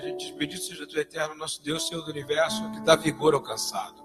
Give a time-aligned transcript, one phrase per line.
[0.00, 3.34] que a gente diz: seja tu eterno, nosso Deus, Senhor do universo, que dá vigor
[3.34, 4.04] ao cansado.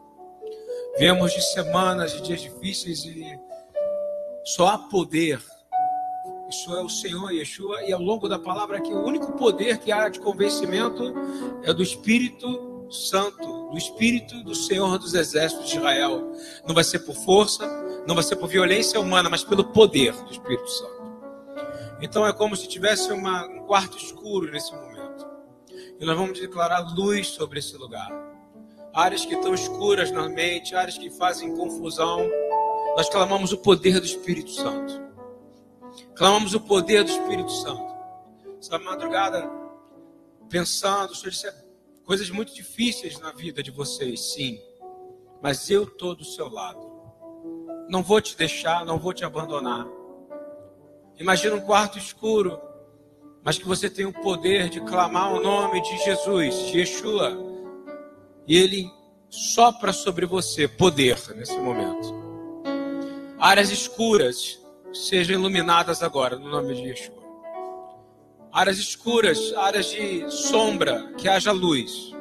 [0.98, 3.40] Viemos de semanas, de dias difíceis e
[4.44, 5.42] só há poder.
[6.50, 9.90] Isso é o Senhor Yeshua, e ao longo da palavra aqui, o único poder que
[9.90, 11.14] há de convencimento
[11.64, 16.34] é do Espírito Santo, do Espírito do Senhor dos Exércitos de Israel.
[16.68, 17.66] Não vai ser por força,
[18.06, 21.02] não vai ser por violência humana, mas pelo poder do Espírito Santo.
[22.02, 24.91] Então é como se tivesse uma, um quarto escuro nesse momento.
[26.02, 28.12] E nós vamos declarar luz sobre esse lugar.
[28.92, 32.28] Áreas que estão escuras na mente, áreas que fazem confusão.
[32.98, 35.00] Nós clamamos o poder do Espírito Santo.
[36.16, 37.86] Clamamos o poder do Espírito Santo.
[38.60, 39.48] Essa madrugada,
[40.50, 41.54] pensando, Senhor
[42.04, 44.60] coisas muito difíceis na vida de vocês, sim.
[45.40, 46.82] Mas eu estou do seu lado.
[47.88, 49.88] Não vou te deixar, não vou te abandonar.
[51.20, 52.60] Imagina um quarto escuro,
[53.44, 57.38] mas que você tem o poder de clamar o nome de Jesus, de Yeshua,
[58.48, 58.92] e ele
[59.30, 62.14] sopra sobre você poder nesse momento.
[63.40, 64.60] Áreas escuras
[64.94, 67.22] sejam iluminadas agora no nome de Yeshua.
[68.52, 72.12] Áreas escuras, áreas de sombra, que haja luz.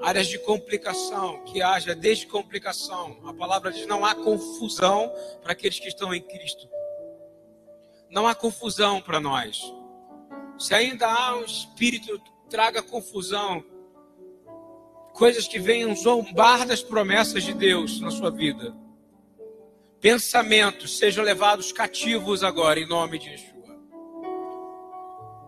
[0.00, 3.18] Áreas de complicação, que haja descomplicação.
[3.26, 6.68] A palavra diz: não há confusão para aqueles que estão em Cristo
[8.10, 9.60] não há confusão para nós.
[10.58, 13.64] Se ainda há um espírito traga confusão,
[15.12, 18.74] coisas que venham zombar das promessas de Deus na sua vida.
[20.00, 23.76] Pensamentos sejam levados cativos agora, em nome de Yeshua.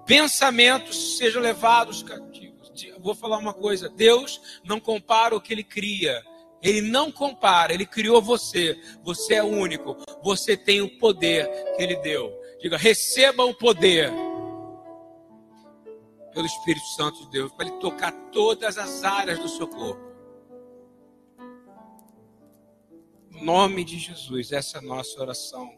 [0.06, 2.72] Pensamentos sejam levados cativos.
[2.98, 6.22] Vou falar uma coisa: Deus não compara o que ele cria.
[6.60, 8.76] Ele não compara, ele criou você.
[9.04, 9.96] Você é único.
[10.24, 12.37] Você tem o poder que ele deu.
[12.60, 14.10] Diga, receba o poder
[16.32, 20.08] pelo Espírito Santo de Deus, para ele tocar todas as áreas do seu corpo.
[23.30, 25.76] No nome de Jesus, essa é a nossa oração.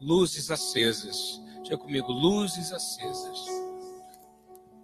[0.00, 1.40] Luzes acesas.
[1.62, 3.46] Diga comigo, luzes acesas.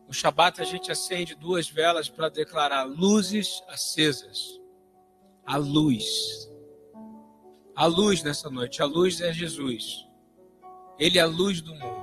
[0.06, 4.60] No Shabat a gente acende duas velas para declarar luzes acesas.
[5.47, 6.50] A luz.
[7.76, 8.82] A luz nessa noite.
[8.82, 10.09] A luz é Jesus.
[11.00, 12.00] Ele é a luz do mundo.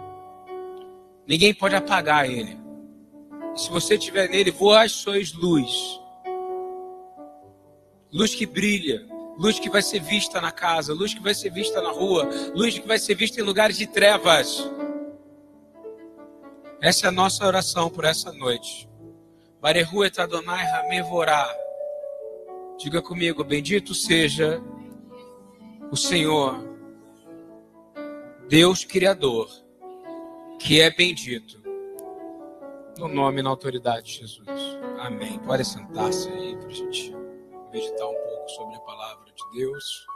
[1.28, 2.58] Ninguém pode apagar ele.
[3.56, 6.00] Se você estiver nele, vós sois luz.
[8.12, 9.06] Luz que brilha,
[9.38, 12.80] luz que vai ser vista na casa, luz que vai ser vista na rua, luz
[12.80, 14.68] que vai ser vista em lugares de trevas.
[16.81, 18.90] Essa é a nossa oração por essa noite.
[19.62, 21.47] Barehu et Adonai Hamevorá.
[22.78, 24.62] Diga comigo, bendito seja
[25.91, 26.66] o Senhor
[28.50, 29.50] Deus Criador,
[30.58, 31.62] que é bendito,
[32.97, 34.47] no nome e na autoridade de Jesus.
[35.00, 35.38] Amém.
[35.40, 37.12] Pode sentar-se aí para a gente
[37.74, 40.08] meditar um pouco sobre a palavra de Deus.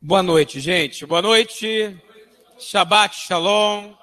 [0.00, 1.04] Boa noite, gente.
[1.04, 2.00] Boa noite.
[2.56, 3.96] Shabbat Shalom.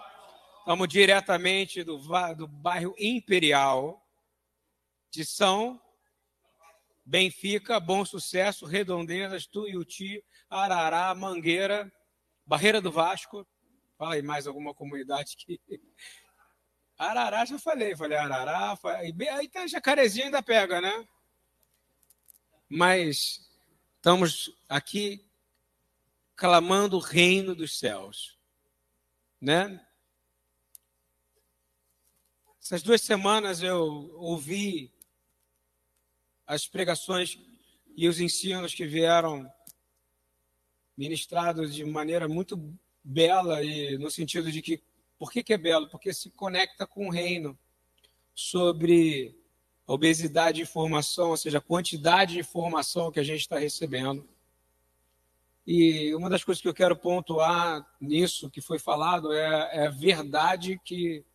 [0.60, 2.00] Estamos diretamente do,
[2.36, 4.06] do bairro Imperial
[5.10, 5.80] de São
[7.06, 11.90] Benfica, Bom Sucesso, Redondezas, Tuiuti, Arará, Mangueira,
[12.46, 13.48] Barreira do Vasco.
[13.98, 15.62] Fala aí mais alguma comunidade que.
[17.00, 19.16] Arará já falei, falei Arará, falei...
[19.32, 21.08] aí tá Jacarezinho ainda pega, né?
[22.70, 23.50] Mas
[23.96, 25.26] estamos aqui
[26.36, 28.38] clamando o reino dos céus,
[29.40, 29.84] né?
[32.62, 34.94] Essas duas semanas eu ouvi
[36.46, 37.40] as pregações
[37.96, 39.52] e os ensinos que vieram
[41.02, 42.62] ministrado de maneira muito
[43.04, 44.80] bela e no sentido de que
[45.18, 45.90] por que, que é belo?
[45.90, 47.58] Porque se conecta com o reino
[48.36, 49.36] sobre
[49.88, 54.30] a obesidade de informação, ou seja, a quantidade de informação que a gente está recebendo.
[55.66, 59.92] E uma das coisas que eu quero pontuar nisso que foi falado é, é a
[59.92, 61.26] verdade que,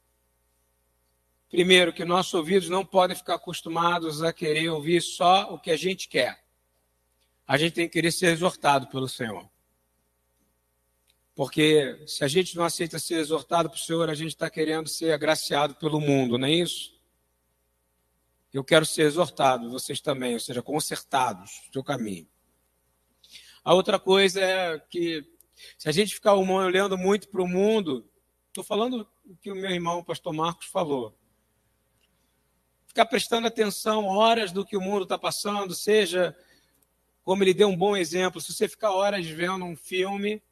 [1.49, 5.77] primeiro, que nossos ouvidos não podem ficar acostumados a querer ouvir só o que a
[5.77, 6.47] gente quer
[7.47, 9.49] a gente tem que querer ser exortado pelo Senhor.
[11.37, 15.13] Porque se a gente não aceita ser exortado pelo Senhor, a gente está querendo ser
[15.13, 16.99] agraciado pelo mundo, não é isso?
[18.55, 22.27] Eu quero ser exortado, vocês também, ou seja, consertados no seu caminho.
[23.63, 25.31] A outra coisa é que
[25.77, 28.09] se a gente ficar olhando muito para o mundo,
[28.49, 31.15] estou falando o que o meu irmão, o pastor Marcos, falou.
[32.87, 36.35] Ficar prestando atenção horas do que o mundo está passando, seja
[37.23, 40.43] como ele deu um bom exemplo, se você ficar horas vendo um filme,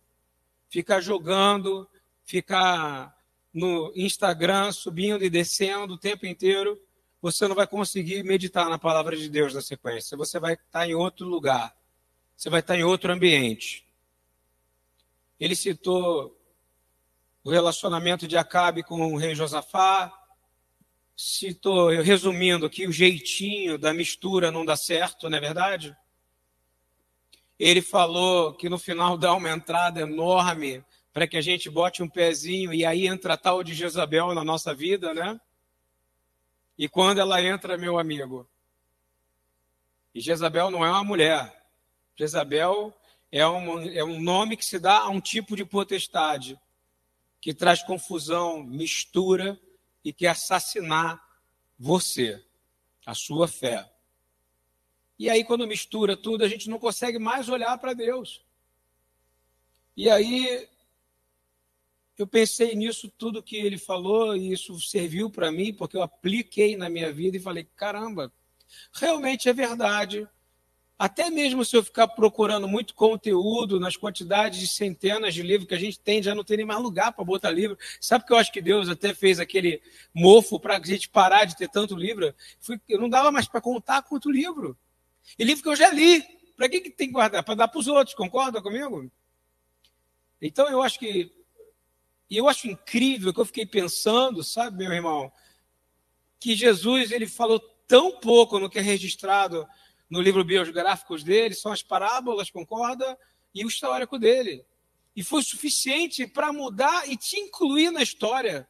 [0.74, 1.88] ficar jogando,
[2.24, 3.16] ficar
[3.52, 6.76] no Instagram, subindo e descendo o tempo inteiro,
[7.22, 10.16] você não vai conseguir meditar na palavra de Deus na sequência.
[10.16, 11.72] Você vai estar em outro lugar.
[12.36, 13.86] Você vai estar em outro ambiente.
[15.38, 16.36] Ele citou
[17.44, 20.12] o relacionamento de Acabe com o rei Josafá,
[21.16, 25.96] citou, resumindo aqui, o jeitinho da mistura não dá certo, não é verdade?
[27.58, 32.08] Ele falou que no final dá uma entrada enorme para que a gente bote um
[32.08, 35.40] pezinho e aí entra tal de Jezabel na nossa vida, né?
[36.76, 38.48] E quando ela entra, meu amigo,
[40.12, 41.64] e Jezabel não é uma mulher,
[42.16, 42.92] Jezabel
[43.30, 46.58] é um, é um nome que se dá a um tipo de potestade
[47.40, 49.60] que traz confusão, mistura
[50.04, 51.22] e quer assassinar
[51.78, 52.42] você,
[53.04, 53.88] a sua fé.
[55.18, 58.42] E aí, quando mistura tudo, a gente não consegue mais olhar para Deus.
[59.96, 60.68] E aí,
[62.18, 66.76] eu pensei nisso tudo que ele falou, e isso serviu para mim, porque eu apliquei
[66.76, 68.32] na minha vida e falei: caramba,
[68.92, 70.28] realmente é verdade.
[70.96, 75.74] Até mesmo se eu ficar procurando muito conteúdo nas quantidades de centenas de livros que
[75.74, 77.76] a gente tem, já não tem nem mais lugar para botar livro.
[78.00, 79.82] Sabe que eu acho que Deus até fez aquele
[80.14, 82.32] mofo para a gente parar de ter tanto livro?
[82.88, 84.78] Eu não dava mais para contar quanto livro.
[85.38, 86.22] E livro que eu já li.
[86.56, 87.42] Para que, que tem que guardar?
[87.42, 89.10] Para dar para os outros, concorda comigo?
[90.40, 91.32] Então eu acho que.
[92.30, 95.32] E eu acho incrível que eu fiquei pensando, sabe, meu irmão,
[96.40, 99.66] que Jesus ele falou tão pouco no que é registrado
[100.08, 103.18] no livro biográfico dele, são as parábolas, concorda?
[103.54, 104.64] E o histórico dele.
[105.14, 108.68] E foi suficiente para mudar e te incluir na história.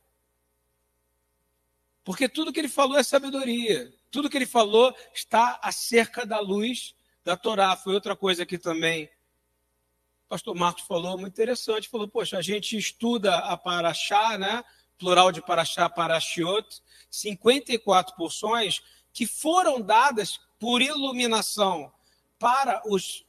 [2.04, 3.92] Porque tudo que ele falou é sabedoria.
[4.14, 6.94] Tudo que ele falou está acerca da luz
[7.24, 7.74] da Torá.
[7.74, 11.88] Foi outra coisa que também o pastor Marcos falou, muito interessante.
[11.88, 14.62] Falou, poxa, a gente estuda a Paraxá, né?
[14.96, 16.80] plural de Paraxá, Parashiot,
[17.10, 21.92] 54 porções que foram dadas por iluminação
[22.38, 23.26] para os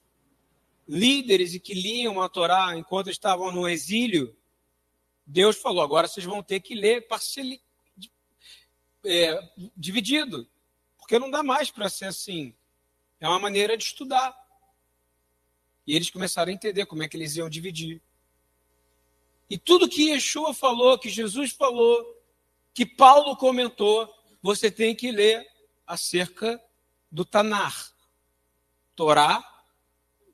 [0.88, 4.38] líderes e que liam a Torá enquanto estavam no exílio,
[5.26, 7.60] Deus falou: agora vocês vão ter que ler parceli...
[9.04, 10.48] é, dividido,
[11.06, 12.52] porque não dá mais para ser assim.
[13.19, 14.36] É uma maneira de estudar.
[15.86, 18.02] E eles começaram a entender como é que eles iam dividir.
[19.48, 22.19] E tudo que Yeshua falou, que Jesus falou,
[22.74, 24.12] que Paulo comentou,
[24.42, 25.48] você tem que ler
[25.86, 26.60] acerca
[27.12, 27.94] do Tanar,
[28.96, 29.44] Torá,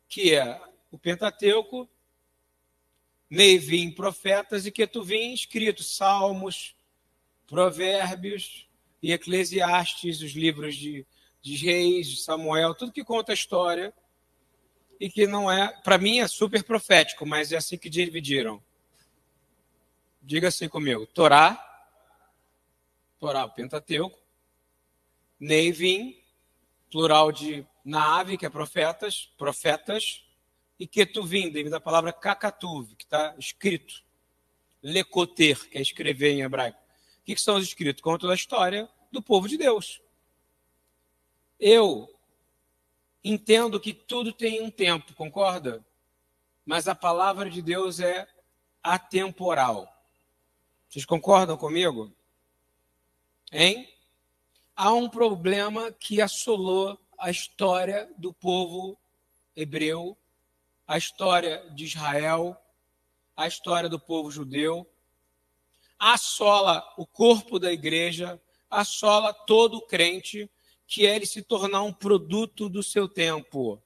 [0.08, 0.58] que é
[0.90, 1.90] o Pentateuco,
[3.30, 6.74] Neivim, profetas, e Ketuvim, escritos Salmos,
[7.46, 8.71] Provérbios
[9.02, 11.06] e Eclesiastes, os livros de,
[11.42, 13.94] de Reis, de Samuel, tudo que conta a história
[15.00, 18.62] e que não é, para mim é super profético, mas é assim que dividiram.
[20.22, 21.60] Diga assim comigo: Torá,
[23.20, 24.20] Torá, o Pentateuco,
[25.40, 26.22] Neivim,
[26.92, 30.24] plural de Naave, que é profetas, profetas,
[30.80, 34.04] e Ketuvim, à palavra Kakatuv, que está escrito.
[34.84, 36.81] Lecoter, que é escrever em hebraico.
[37.24, 38.02] Que são os escritos?
[38.02, 40.02] Contam a história do povo de Deus.
[41.60, 42.14] Eu
[43.24, 45.86] entendo que tudo tem um tempo, concorda?
[46.66, 48.28] Mas a palavra de Deus é
[48.84, 49.88] atemporal.
[50.90, 52.12] Vocês concordam comigo?
[53.52, 53.92] Hein?
[54.82, 58.98] há um problema que assolou a história do povo
[59.56, 60.18] hebreu,
[60.88, 62.58] a história de Israel,
[63.38, 64.91] a história do povo judeu,
[66.04, 70.50] assola o corpo da igreja, assola todo crente,
[70.88, 73.80] que é ele se tornar um produto do seu tempo.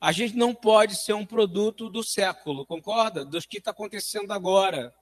[0.00, 3.24] A gente não pode ser um produto do século, concorda?
[3.24, 4.94] Do que está acontecendo agora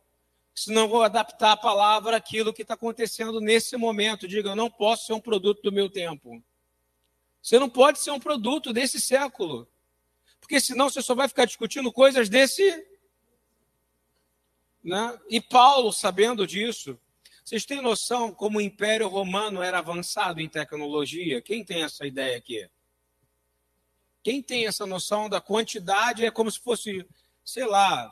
[0.54, 4.28] senão vou adaptar a palavra àquilo que está acontecendo nesse momento.
[4.28, 6.42] Diga, eu não posso ser um produto do meu tempo.
[7.42, 9.66] Você não pode ser um produto desse século.
[10.40, 12.87] Porque senão você só vai ficar discutindo coisas desse.
[14.83, 15.19] Né?
[15.29, 16.99] E Paulo, sabendo disso,
[17.45, 21.43] vocês têm noção como o Império Romano era avançado em tecnologia?
[21.43, 22.69] Quem tem essa ideia aqui?
[24.23, 27.05] Quem tem essa noção da quantidade é como se fosse,
[27.45, 28.11] sei lá,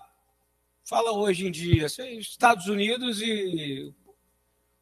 [0.85, 3.95] fala hoje em dia, Estados Unidos e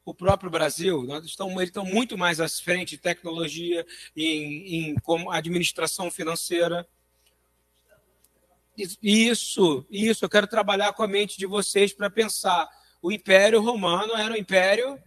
[0.03, 4.95] o próprio Brasil, estão, eles estão muito mais à frente em tecnologia, em, em
[5.29, 6.87] administração financeira.
[9.01, 12.69] Isso, isso, eu quero trabalhar com a mente de vocês para pensar.
[13.01, 15.01] O Império Romano era um império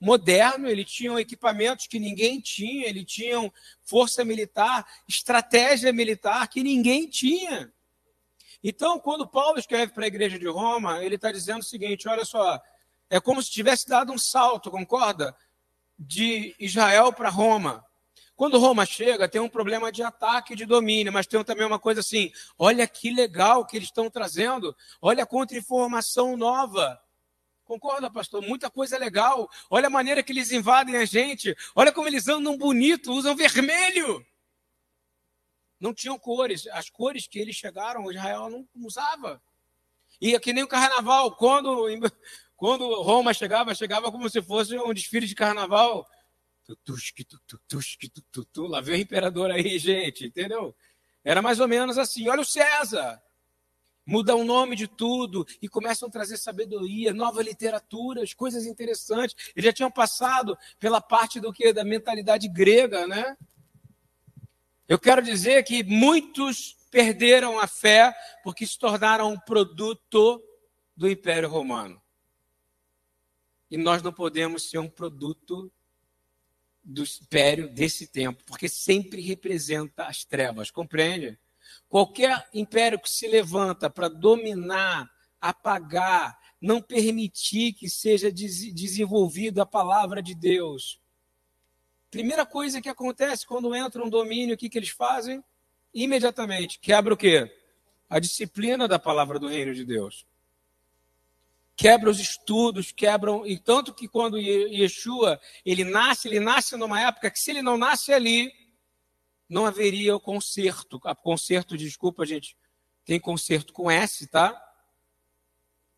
[0.00, 3.52] moderno, ele tinha equipamentos que ninguém tinha, ele tinha
[3.82, 7.72] força militar, estratégia militar que ninguém tinha.
[8.64, 12.24] Então, quando Paulo escreve para a igreja de Roma, ele está dizendo o seguinte: olha
[12.24, 12.60] só,
[13.10, 15.36] é como se tivesse dado um salto, concorda?
[15.98, 17.84] De Israel para Roma.
[18.34, 21.78] Quando Roma chega, tem um problema de ataque e de domínio, mas tem também uma
[21.78, 27.00] coisa assim: olha que legal que eles estão trazendo, olha a contra-informação nova.
[27.64, 28.42] Concorda, pastor?
[28.42, 29.48] Muita coisa legal.
[29.70, 31.56] Olha a maneira que eles invadem a gente.
[31.74, 34.24] Olha como eles andam bonito, usam vermelho.
[35.80, 36.66] Não tinham cores.
[36.68, 39.42] As cores que eles chegaram, Israel não usava.
[40.20, 41.34] E é que nem o carnaval.
[41.36, 41.86] Quando,
[42.56, 46.06] quando Roma chegava, chegava como se fosse um desfile de carnaval.
[48.68, 50.74] Lá veio o imperador aí, gente, entendeu?
[51.24, 52.28] Era mais ou menos assim.
[52.28, 53.22] Olha o César.
[54.04, 59.36] Muda o nome de tudo e começam a trazer sabedoria, nova literatura, coisas interessantes.
[59.54, 63.36] Eles já tinham passado pela parte do que da mentalidade grega, né?
[64.88, 68.12] Eu quero dizer que muitos perderam a fé
[68.42, 70.42] porque se tornaram um produto
[70.96, 72.02] do Império Romano.
[73.70, 75.72] E nós não podemos ser um produto
[76.84, 81.38] do império desse tempo, porque sempre representa as trevas, compreende?
[81.88, 85.08] Qualquer império que se levanta para dominar,
[85.40, 91.00] apagar, não permitir que seja desenvolvida a palavra de Deus.
[92.10, 95.42] Primeira coisa que acontece quando entra um domínio, o que, que eles fazem?
[95.94, 97.50] Imediatamente quebra o quê?
[98.08, 100.26] A disciplina da palavra do reino de Deus
[101.82, 103.44] quebra os estudos, quebram.
[103.44, 107.76] E tanto que quando Yeshua ele nasce, ele nasce numa época que se ele não
[107.76, 108.52] nasce ali,
[109.48, 111.00] não haveria o concerto.
[111.04, 112.56] A concerto, desculpa, gente,
[113.04, 114.56] tem concerto com S, tá?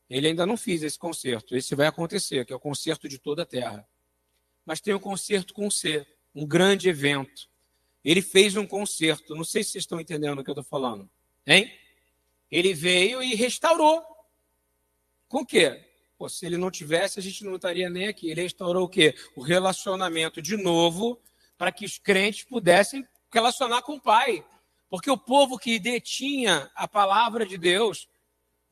[0.09, 1.55] Ele ainda não fez esse concerto.
[1.55, 3.87] Esse vai acontecer, que é o concerto de toda a terra.
[4.65, 7.51] Mas tem um concerto com C, um grande evento.
[8.03, 9.35] Ele fez um concerto.
[9.35, 11.09] Não sei se vocês estão entendendo o que eu estou falando.
[11.47, 11.71] Hein?
[12.51, 14.14] Ele veio e restaurou
[15.35, 15.85] com o quê?
[16.17, 18.31] Pô, se ele não tivesse, a gente não estaria nem aqui.
[18.31, 19.17] Ele restaurou o quê?
[19.35, 21.21] O relacionamento de novo
[21.59, 24.47] para que os crentes pudessem relacionar com o Pai.
[24.89, 28.09] Porque o povo que detinha a palavra de Deus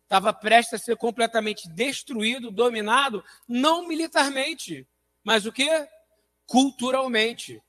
[0.04, 4.86] estava prestes a ser completamente destruído, dominado, não militarmente,
[5.24, 5.68] mas o que?
[6.46, 7.60] Culturalmente.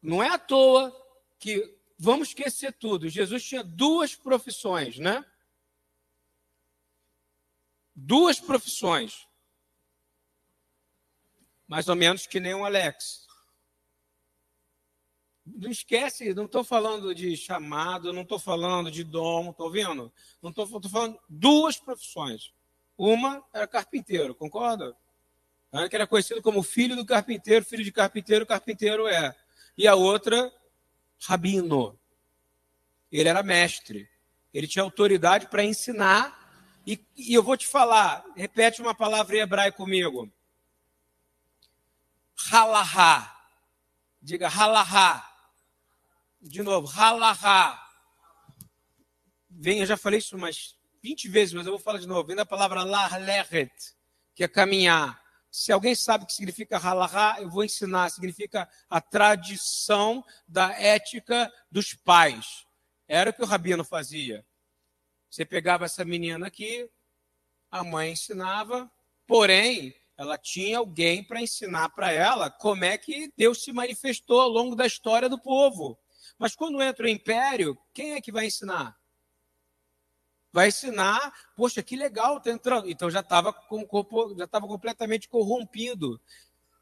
[0.00, 0.90] Não é à toa
[1.38, 5.22] que, vamos esquecer tudo, Jesus tinha duas profissões, né?
[7.96, 9.26] Duas profissões.
[11.66, 13.26] Mais ou menos que nem o Alex.
[15.44, 20.12] Não esquece, não estou falando de chamado, não estou falando de dom, estou vendo?
[20.42, 22.52] Não estou falando duas profissões.
[22.98, 24.96] Uma era carpinteiro, concorda?
[25.88, 29.34] Que era conhecido como filho do carpinteiro, filho de carpinteiro, carpinteiro é.
[29.76, 30.52] E a outra,
[31.20, 31.98] rabino.
[33.10, 34.08] Ele era mestre.
[34.52, 36.45] Ele tinha autoridade para ensinar
[36.86, 40.32] e, e eu vou te falar, repete uma palavra em hebraico comigo.
[42.50, 43.32] Halahá.
[44.22, 45.28] Diga halahá.
[46.40, 47.82] De novo, halahá.
[49.50, 52.28] Vem, eu já falei isso umas 20 vezes, mas eu vou falar de novo.
[52.28, 53.72] Vem da palavra lahleret,
[54.32, 55.20] que é caminhar.
[55.50, 58.10] Se alguém sabe o que significa halahá, eu vou ensinar.
[58.10, 62.64] Significa a tradição da ética dos pais.
[63.08, 64.46] Era o que o rabino fazia.
[65.30, 66.88] Você pegava essa menina aqui,
[67.70, 68.90] a mãe ensinava,
[69.26, 74.48] porém, ela tinha alguém para ensinar para ela como é que Deus se manifestou ao
[74.48, 75.98] longo da história do povo.
[76.38, 78.96] Mas quando entra o império, quem é que vai ensinar?
[80.52, 82.88] Vai ensinar, poxa, que legal, tá entrando.
[82.88, 83.54] Então já estava
[84.38, 86.18] já tava completamente corrompido.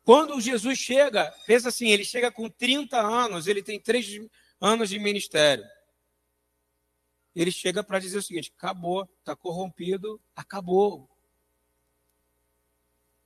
[0.04, 4.06] Quando Jesus chega, pensa assim, ele chega com 30 anos, ele tem três
[4.60, 5.64] anos de ministério
[7.34, 11.08] ele chega para dizer o seguinte: acabou, está corrompido, acabou.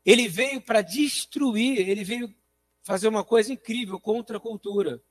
[0.05, 2.35] Ele veio para destruir, ele veio
[2.83, 5.03] fazer uma coisa incrível contra a cultura.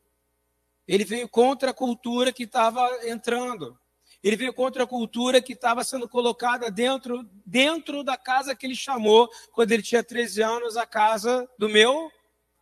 [0.87, 3.77] Ele veio contra a cultura que estava entrando.
[4.23, 8.75] Ele veio contra a cultura que estava sendo colocada dentro, dentro da casa que ele
[8.75, 12.11] chamou, quando ele tinha 13 anos, a casa do meu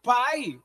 [0.03, 0.61] pai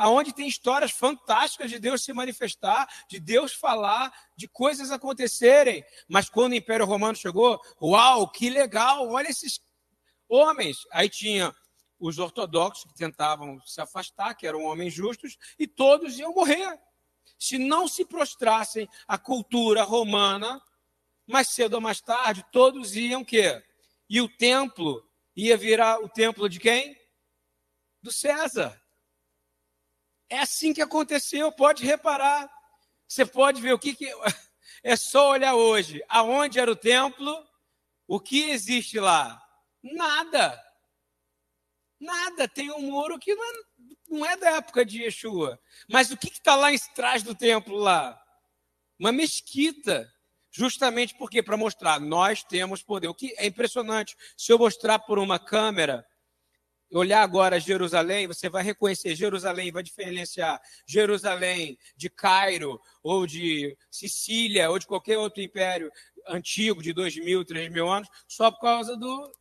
[0.00, 5.84] aonde tem histórias fantásticas de Deus se manifestar, de Deus falar, de coisas acontecerem.
[6.08, 9.60] Mas quando o Império Romano chegou, uau, que legal, olha esses
[10.26, 10.86] homens.
[10.90, 11.54] Aí tinha
[11.98, 16.80] os ortodoxos que tentavam se afastar, que eram homens justos, e todos iam morrer.
[17.38, 20.62] Se não se prostrassem à cultura romana,
[21.26, 23.62] mais cedo ou mais tarde, todos iam quê?
[24.08, 26.98] E o templo ia virar o templo de quem?
[28.02, 28.80] Do César.
[30.30, 32.48] É assim que aconteceu, pode reparar.
[33.06, 34.10] Você pode ver o que, que
[34.82, 36.02] É só olhar hoje.
[36.08, 37.46] Aonde era o templo?
[38.06, 39.42] O que existe lá?
[39.82, 40.58] Nada.
[41.98, 42.48] Nada.
[42.48, 43.52] Tem um muro que não é,
[44.08, 45.60] não é da época de Yeshua.
[45.88, 48.20] Mas o que está lá atrás do templo lá?
[48.98, 50.10] Uma mesquita.
[50.52, 53.08] Justamente porque, para mostrar, nós temos poder.
[53.08, 54.16] O que é impressionante.
[54.36, 56.06] Se eu mostrar por uma câmera,
[56.92, 64.70] olhar agora Jerusalém, você vai reconhecer Jerusalém, vai diferenciar Jerusalém de Cairo, ou de Sicília,
[64.70, 65.90] ou de qualquer outro império
[66.26, 69.32] antigo de dois mil, três mil anos, só por causa do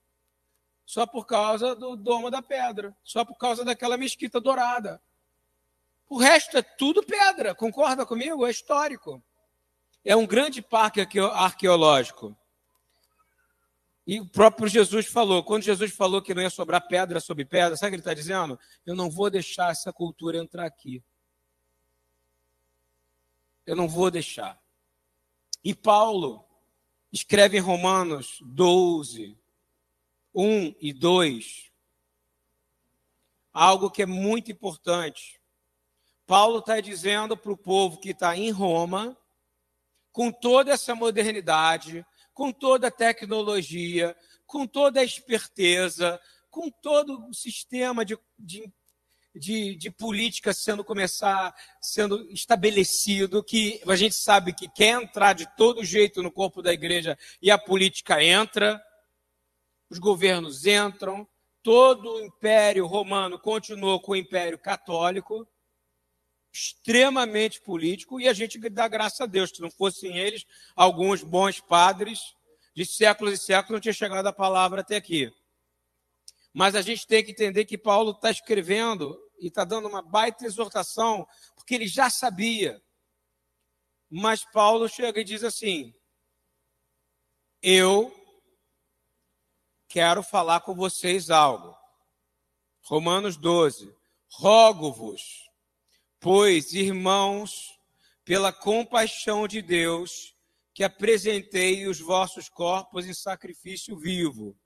[0.86, 5.00] só por causa do domo da pedra, só por causa daquela mesquita dourada.
[6.10, 8.44] O resto é tudo pedra, concorda comigo?
[8.46, 9.24] É histórico.
[10.04, 12.36] É um grande parque arqueológico.
[14.10, 17.78] E o próprio Jesus falou, quando Jesus falou que não ia sobrar pedra sobre pedra,
[17.78, 18.60] sabe o que ele está dizendo?
[18.84, 21.04] Eu não vou deixar essa cultura entrar aqui.
[23.68, 24.60] Eu não vou deixar.
[25.64, 26.44] E Paulo
[27.12, 29.38] escreve em Romanos 12,
[30.34, 31.72] 1 e 2,
[33.54, 35.40] algo que é muito importante.
[36.26, 39.16] Paulo está dizendo para o povo que está em Roma,
[40.12, 42.04] com toda essa modernidade,
[42.40, 44.16] com toda a tecnologia,
[44.48, 46.18] com toda a esperteza,
[46.50, 48.72] com todo o sistema de, de
[49.36, 55.46] de, de política sendo começar sendo estabelecido, que a gente sabe que quer entrar de
[55.56, 58.82] todo jeito no corpo da igreja e a política entra,
[59.90, 61.28] os governos entram,
[61.62, 65.48] todo o império romano continuou com o império católico,
[66.52, 71.60] extremamente político, e a gente dá graças a Deus, se não fossem eles, alguns bons
[71.60, 72.20] padres
[72.76, 75.32] de séculos e séculos não tinha chegado a palavra até aqui.
[76.54, 80.46] Mas a gente tem que entender que Paulo está escrevendo e está dando uma baita
[80.46, 82.82] exortação, porque ele já sabia.
[84.10, 85.94] Mas Paulo chega e diz assim:
[87.62, 88.14] Eu
[89.88, 91.78] quero falar com vocês algo.
[92.84, 93.96] Romanos 12:
[94.32, 95.49] Rogo-vos,
[96.20, 97.80] pois, irmãos,
[98.26, 100.36] pela compaixão de Deus,
[100.74, 104.58] que apresentei os vossos corpos em sacrifício vivo.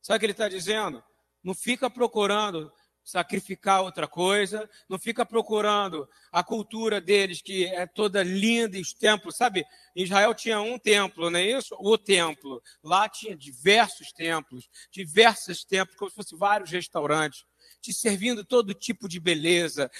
[0.00, 1.02] Sabe o que ele está dizendo?
[1.42, 2.72] Não fica procurando
[3.04, 8.92] sacrificar outra coisa, não fica procurando a cultura deles que é toda linda e os
[8.92, 9.64] templos, sabe?
[9.94, 11.74] Israel tinha um templo, não é isso?
[11.80, 12.62] O templo.
[12.82, 17.44] Lá tinha diversos templos, diversos templos, como se fossem vários restaurantes,
[17.82, 19.90] te servindo todo tipo de beleza,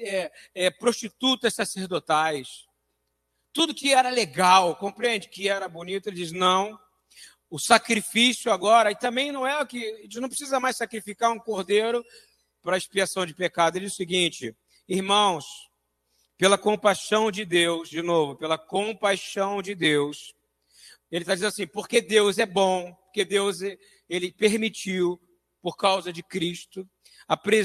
[0.00, 2.66] é, é, prostitutas sacerdotais,
[3.52, 5.28] tudo que era legal, compreende?
[5.28, 6.78] Que era bonito, ele diz não.
[7.48, 9.78] O sacrifício agora, e também não é o que.
[9.78, 12.04] A gente não precisa mais sacrificar um cordeiro
[12.60, 13.76] para expiação de pecado.
[13.76, 14.56] Ele diz o seguinte:
[14.88, 15.44] irmãos,
[16.36, 20.34] pela compaixão de Deus, de novo, pela compaixão de Deus,
[21.10, 23.60] ele está dizendo assim, porque Deus é bom, porque Deus
[24.08, 25.20] ele permitiu,
[25.60, 26.88] por causa de Cristo,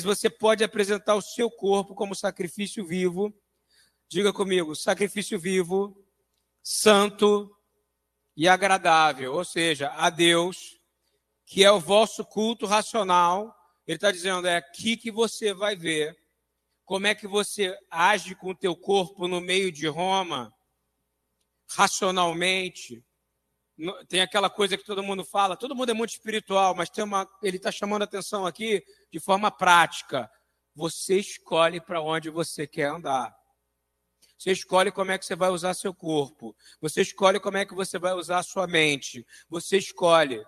[0.04, 3.34] você pode apresentar o seu corpo como sacrifício vivo.
[4.10, 5.96] Diga comigo, sacrifício vivo,
[6.64, 7.56] santo
[8.36, 10.80] e agradável, ou seja, a Deus,
[11.46, 13.56] que é o vosso culto racional
[13.92, 16.18] ele está dizendo, é aqui que você vai ver
[16.86, 20.54] como é que você age com o teu corpo no meio de Roma,
[21.68, 23.04] racionalmente.
[24.08, 27.28] Tem aquela coisa que todo mundo fala, todo mundo é muito espiritual, mas tem uma,
[27.42, 30.30] ele está chamando a atenção aqui de forma prática.
[30.76, 33.36] Você escolhe para onde você quer andar.
[34.38, 36.56] Você escolhe como é que você vai usar seu corpo.
[36.80, 39.26] Você escolhe como é que você vai usar sua mente.
[39.50, 40.44] Você escolhe.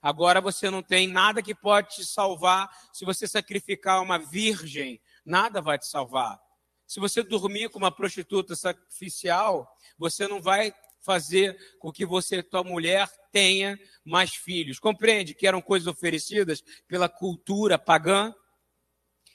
[0.00, 2.70] Agora você não tem nada que pode te salvar.
[2.92, 6.40] Se você sacrificar uma virgem, nada vai te salvar.
[6.86, 10.72] Se você dormir com uma prostituta sacrificial, você não vai
[11.08, 14.78] fazer com que você, tua mulher, tenha mais filhos.
[14.78, 18.34] Compreende que eram coisas oferecidas pela cultura pagã?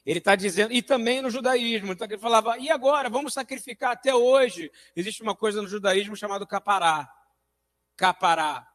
[0.06, 4.14] Ele está dizendo, e também no judaísmo, então ele falava, e agora, vamos sacrificar até
[4.14, 4.72] hoje.
[4.96, 7.12] Existe uma coisa no judaísmo chamada capará.
[7.98, 8.68] Capará.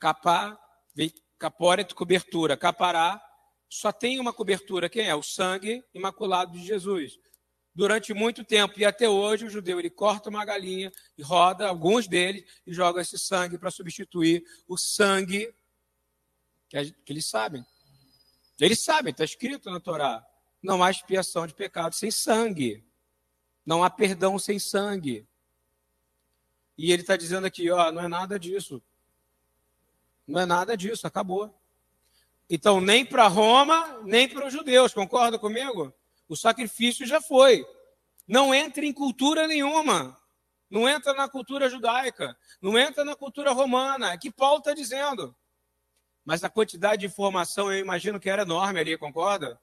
[0.00, 0.58] Capá
[0.92, 2.56] Vem caporet, cobertura.
[2.56, 3.22] Capará,
[3.68, 5.14] só tem uma cobertura, quem é?
[5.14, 7.16] O sangue imaculado de Jesus.
[7.74, 12.06] Durante muito tempo, e até hoje, o judeu ele corta uma galinha e roda alguns
[12.06, 15.52] deles e joga esse sangue para substituir o sangue
[16.68, 17.66] que, que eles sabem.
[18.60, 20.24] Eles sabem, está escrito na Torá.
[20.62, 22.84] Não há expiação de pecado sem sangue.
[23.66, 25.26] Não há perdão sem sangue.
[26.78, 28.80] E ele está dizendo aqui, ó, não é nada disso.
[30.26, 31.52] Não é nada disso, acabou.
[32.48, 35.92] Então, nem para Roma, nem para os judeus, concorda comigo?
[36.28, 37.64] O sacrifício já foi.
[38.26, 40.18] Não entre em cultura nenhuma.
[40.70, 44.12] não entra na cultura judaica, não entra na cultura romana.
[44.12, 45.34] É que Paulo está dizendo.
[46.24, 49.60] Mas a quantidade de informação, eu imagino que era enorme ali, concorda?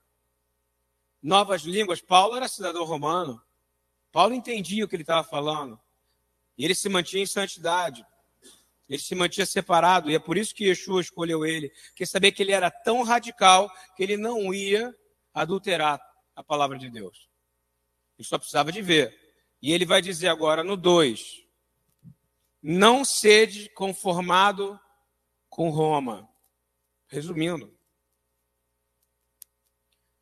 [1.21, 2.01] Novas línguas.
[2.01, 3.41] Paulo era cidadão romano.
[4.11, 5.79] Paulo entendia o que ele estava falando.
[6.57, 8.05] E ele se mantinha em santidade.
[8.87, 10.11] Ele se mantinha separado.
[10.11, 11.69] E é por isso que Yeshua escolheu ele.
[11.87, 14.95] Porque sabia que ele era tão radical que ele não ia
[15.33, 15.99] adulterar
[16.35, 17.29] a palavra de Deus.
[18.17, 19.19] Ele só precisava de ver.
[19.61, 21.45] E ele vai dizer agora no 2:
[22.61, 24.79] Não sede conformado
[25.49, 26.29] com Roma.
[27.07, 27.77] Resumindo,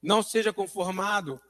[0.02, 1.42] não seja conformado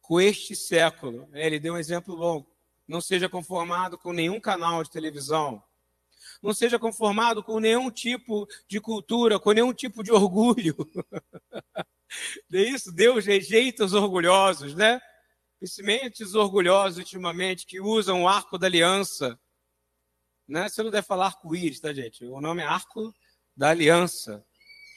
[0.00, 1.28] com este século.
[1.32, 2.50] É, ele deu um exemplo longo.
[2.86, 5.62] Não seja conformado com nenhum canal de televisão.
[6.44, 10.76] Não seja conformado com nenhum tipo de cultura, com nenhum tipo de orgulho.
[12.52, 12.92] é isso?
[12.92, 15.00] Deus rejeita os orgulhosos, né?
[15.58, 19.40] Principalmente os orgulhosos ultimamente que usam o arco da aliança.
[20.46, 20.68] Né?
[20.68, 22.26] Você não deve falar arco-íris, tá, gente?
[22.26, 23.14] O nome é arco
[23.56, 24.44] da aliança.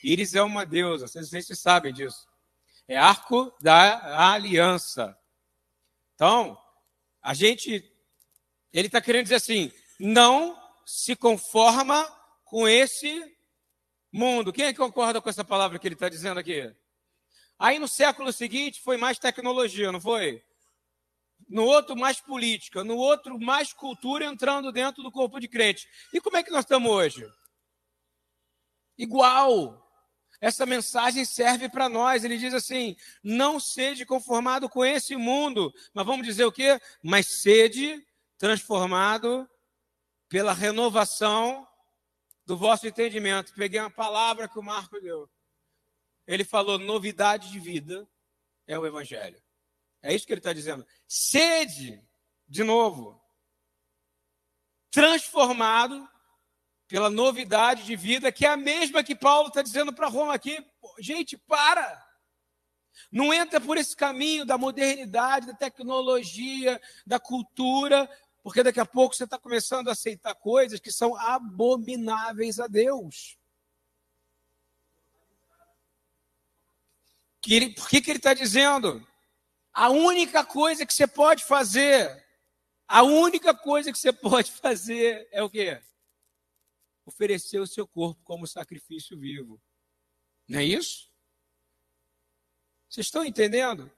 [0.03, 2.27] Íris é uma deusa, vocês, vocês sabem disso.
[2.89, 5.17] É arco da aliança.
[6.13, 6.61] Então,
[7.21, 7.89] a gente,
[8.73, 12.07] ele está querendo dizer assim, não se conforma
[12.45, 13.21] com esse
[14.09, 14.53] mundo.
[14.53, 16.73] Quem é que concorda com essa palavra que ele está dizendo aqui?
[17.59, 20.41] Aí no século seguinte foi mais tecnologia, não foi?
[21.49, 22.85] No outro, mais política.
[22.85, 25.89] No outro, mais cultura entrando dentro do corpo de crente.
[26.13, 27.29] E como é que nós estamos hoje?
[28.97, 29.83] Igual.
[30.39, 32.23] Essa mensagem serve para nós.
[32.23, 36.79] Ele diz assim: não sede conformado com esse mundo, mas vamos dizer o quê?
[37.03, 38.01] Mas sede
[38.37, 39.49] transformado
[40.29, 41.67] pela renovação
[42.45, 43.53] do vosso entendimento.
[43.53, 45.29] Peguei uma palavra que o Marco deu.
[46.25, 48.07] Ele falou: novidade de vida
[48.65, 49.41] é o Evangelho.
[50.01, 50.85] É isso que ele está dizendo.
[51.07, 52.01] Sede,
[52.47, 53.21] de novo,
[54.91, 56.07] transformado
[56.87, 60.65] pela novidade de vida, que é a mesma que Paulo está dizendo para Roma aqui.
[60.99, 62.05] Gente, para!
[63.11, 68.09] Não entra por esse caminho da modernidade, da tecnologia, da cultura,
[68.47, 73.37] porque daqui a pouco você está começando a aceitar coisas que são abomináveis a Deus.
[77.41, 79.05] Que ele, por que, que ele está dizendo?
[79.73, 82.25] A única coisa que você pode fazer,
[82.87, 85.81] a única coisa que você pode fazer é o quê?
[87.05, 89.61] oferecer o seu corpo como sacrifício vivo.
[90.47, 91.11] Não é isso?
[92.87, 93.91] Vocês estão entendendo?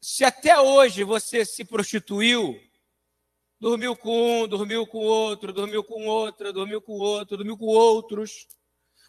[0.00, 2.60] Se até hoje você se prostituiu,
[3.62, 8.48] dormiu com um, dormiu com outro, dormiu com outra, dormiu com outro, dormiu com outros,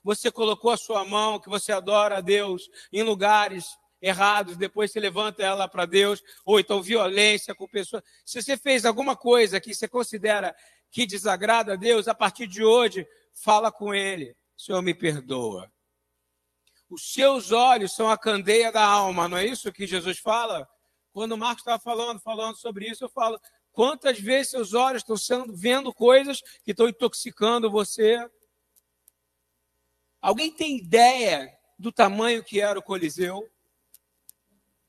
[0.03, 3.65] você colocou a sua mão, que você adora a Deus, em lugares
[3.99, 8.03] errados, depois você levanta ela para Deus, ou então violência com pessoas.
[8.23, 10.55] Se você fez alguma coisa que você considera
[10.91, 15.67] que desagrada a Deus, a partir de hoje, fala com Ele: Senhor, me perdoa.
[16.87, 20.69] Os seus olhos são a candeia da alma, não é isso que Jesus fala?
[21.11, 23.39] Quando o Marcos estava falando, falando sobre isso, eu falo:
[23.73, 28.17] quantas vezes seus olhos estão sendo, vendo coisas que estão intoxicando você?
[30.21, 33.49] Alguém tem ideia do tamanho que era o Coliseu?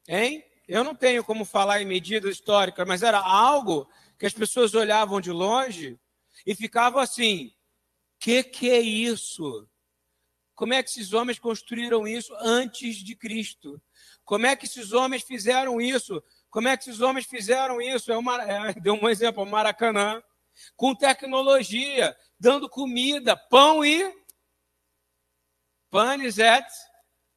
[0.06, 0.44] Hein?
[0.68, 5.20] Eu não tenho como falar em medidas históricas, mas era algo que as pessoas olhavam
[5.20, 5.98] de longe
[6.46, 7.52] e ficavam assim:
[8.18, 9.68] que que é isso?
[10.54, 13.82] Como é que esses homens construíram isso antes de Cristo?
[14.24, 16.22] Como é que esses homens fizeram isso?
[16.54, 18.12] Como é que esses homens fizeram isso?
[18.12, 20.22] É uma, é, deu um exemplo, o Maracanã,
[20.76, 24.14] com tecnologia, dando comida, pão e
[25.90, 26.64] panes et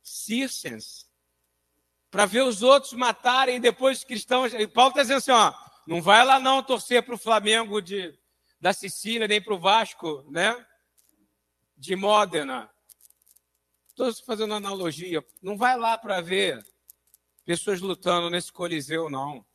[0.04, 1.10] circens,
[2.12, 4.54] para ver os outros matarem depois os cristãos.
[4.54, 5.52] E Paulo está dizendo assim, ó,
[5.88, 8.16] não vai lá não torcer para o Flamengo de,
[8.62, 10.64] da Sicília, nem para o Vasco, né?
[11.76, 12.70] De Módena.
[13.90, 15.26] Estou fazendo analogia.
[15.42, 16.64] Não vai lá para ver
[17.48, 19.46] pessoas lutando nesse coliseu, não.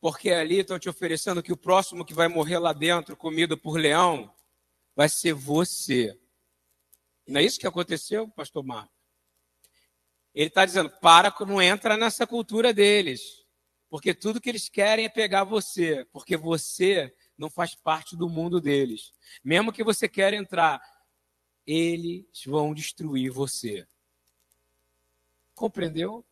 [0.00, 3.78] Porque ali estão te oferecendo que o próximo que vai morrer lá dentro, comido por
[3.78, 4.34] leão,
[4.94, 6.18] vai ser você.
[7.28, 8.94] Não é isso que aconteceu, pastor Marco?
[10.34, 13.44] Ele está dizendo, para, não entra nessa cultura deles.
[13.90, 18.58] Porque tudo que eles querem é pegar você, porque você não faz parte do mundo
[18.58, 19.12] deles.
[19.44, 20.80] Mesmo que você queira entrar,
[21.66, 23.86] eles vão destruir você.
[25.56, 26.22] Compreendeu?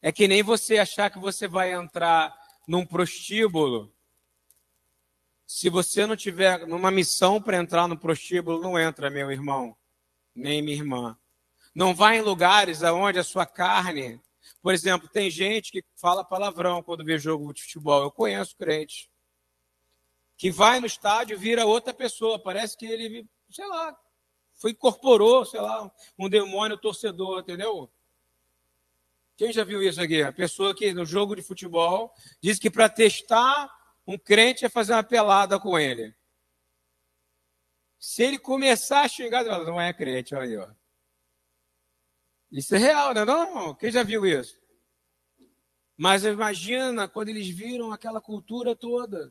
[0.00, 2.34] É que nem você achar que você vai entrar
[2.66, 3.94] num prostíbulo.
[5.46, 9.76] Se você não tiver numa missão para entrar no prostíbulo, não entra, meu irmão,
[10.34, 11.18] nem minha irmã.
[11.74, 14.20] Não vá em lugares aonde a sua carne
[14.62, 18.04] Por exemplo, tem gente que fala palavrão quando vê jogo de futebol.
[18.04, 19.10] Eu conheço crente.
[20.36, 22.38] Que vai no estádio vira outra pessoa.
[22.38, 23.94] Parece que ele, sei lá,
[24.64, 27.92] foi incorporou, sei lá, um demônio torcedor, entendeu?
[29.36, 30.22] Quem já viu isso aqui?
[30.22, 33.70] A pessoa que no jogo de futebol diz que para testar
[34.06, 36.14] um crente é fazer uma pelada com ele.
[37.98, 40.70] Se ele começar a xingar, não é crente, olha aí, ó.
[42.50, 43.22] Isso é real, né?
[43.22, 44.58] Não, quem já viu isso?
[45.94, 49.30] Mas imagina quando eles viram aquela cultura toda.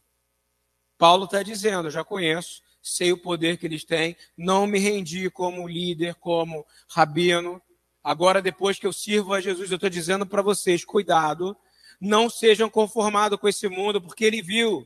[0.96, 5.68] Paulo está dizendo, já conheço, sei o poder que eles têm, não me rendi como
[5.68, 7.62] líder, como rabino.
[8.04, 11.56] Agora, depois que eu sirvo a Jesus, eu estou dizendo para vocês: cuidado,
[12.00, 14.86] não sejam conformados com esse mundo, porque ele viu,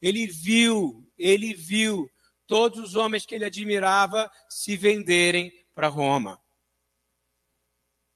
[0.00, 2.10] ele viu, ele viu
[2.46, 6.38] todos os homens que ele admirava se venderem para Roma.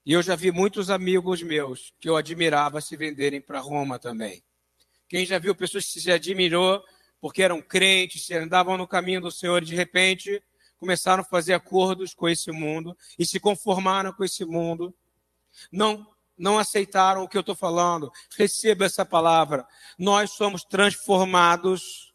[0.05, 4.45] E eu já vi muitos amigos meus que eu admirava se venderem para Roma também.
[5.09, 6.85] Quem já viu pessoas que se admirou
[7.21, 10.43] porque eram crentes, se andavam no caminho do Senhor e de repente
[10.79, 14.95] começaram a fazer acordos com esse mundo e se conformaram com esse mundo.
[15.73, 16.07] Não
[16.39, 18.13] não aceitaram o que eu estou falando.
[18.37, 19.67] Receba essa palavra.
[19.99, 22.13] Nós somos transformados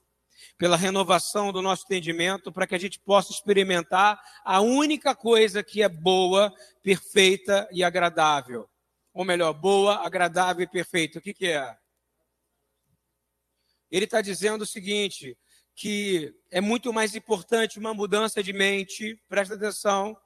[0.59, 5.81] pela renovação do nosso entendimento, para que a gente possa experimentar a única coisa que
[5.81, 8.69] é boa, perfeita e agradável.
[9.11, 11.17] Ou melhor, boa, agradável e perfeita.
[11.17, 11.75] O que, que é?
[13.91, 15.37] Ele está dizendo o seguinte:
[15.75, 20.17] que é muito mais importante uma mudança de mente, presta atenção,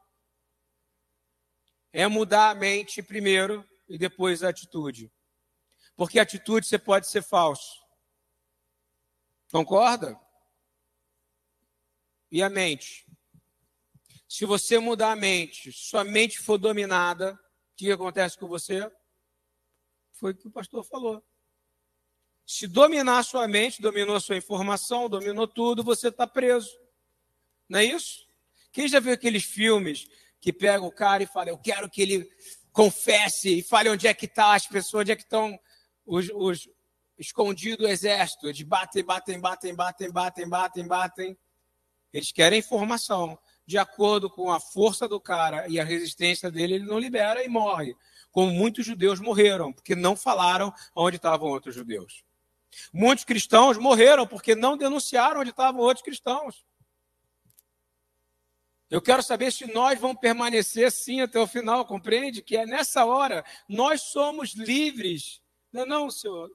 [1.92, 5.12] é mudar a mente primeiro e depois a atitude.
[5.96, 7.84] Porque a atitude você pode ser falso.
[9.52, 10.20] Concorda?
[12.36, 13.06] e a mente.
[14.28, 18.92] Se você mudar a mente, sua mente for dominada, o que acontece com você?
[20.12, 21.24] Foi o que o pastor falou.
[22.46, 26.70] Se dominar sua mente, dominou sua informação, dominou tudo, você está preso.
[27.68, 28.28] Não é isso?
[28.72, 30.08] Quem já viu aqueles filmes
[30.40, 32.30] que pega o cara e fala, eu quero que ele
[32.72, 35.58] confesse e fale onde é que está as pessoas, onde é que estão
[36.06, 36.70] os, os
[37.18, 38.48] escondidos o exército.
[38.48, 41.38] Eles batem, batem, batem, batem, batem, batem, batem.
[42.14, 43.40] Eles querem informação.
[43.66, 47.50] De acordo com a força do cara e a resistência dele, ele não libera e
[47.50, 47.96] morre.
[48.32, 52.24] Como muitos judeus morreram, porque não falaram onde estavam outros judeus.
[52.94, 56.66] Muitos cristãos morreram porque não denunciaram onde estavam outros cristãos.
[58.90, 62.42] Eu quero saber se nós vamos permanecer assim até o final, compreende?
[62.42, 65.42] Que é nessa hora, nós somos livres.
[65.72, 66.52] Não, é não, senhor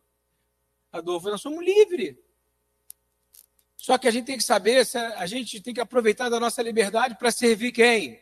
[0.93, 2.17] Adolfo, nós somos livres.
[3.77, 7.17] Só que a gente tem que saber, a gente tem que aproveitar da nossa liberdade
[7.17, 8.21] para servir quem?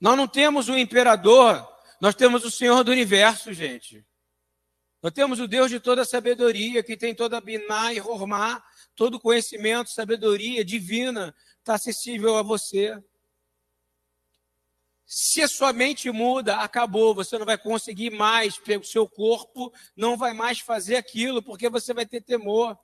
[0.00, 1.66] Nós não temos um imperador,
[2.00, 4.04] nós temos o Senhor do universo, gente.
[5.02, 8.62] Nós temos o Deus de toda sabedoria, que tem toda Biná e Romá,
[8.94, 13.02] todo conhecimento, sabedoria divina, está acessível a você.
[15.06, 20.16] Se a sua mente muda, acabou, você não vai conseguir mais, o seu corpo não
[20.16, 22.78] vai mais fazer aquilo, porque você vai ter temor.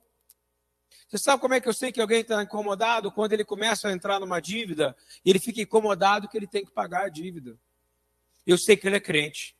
[1.07, 3.11] Você sabe como é que eu sei que alguém está incomodado?
[3.11, 7.05] Quando ele começa a entrar numa dívida, ele fica incomodado que ele tem que pagar
[7.05, 7.57] a dívida.
[8.45, 9.56] Eu sei que ele é crente.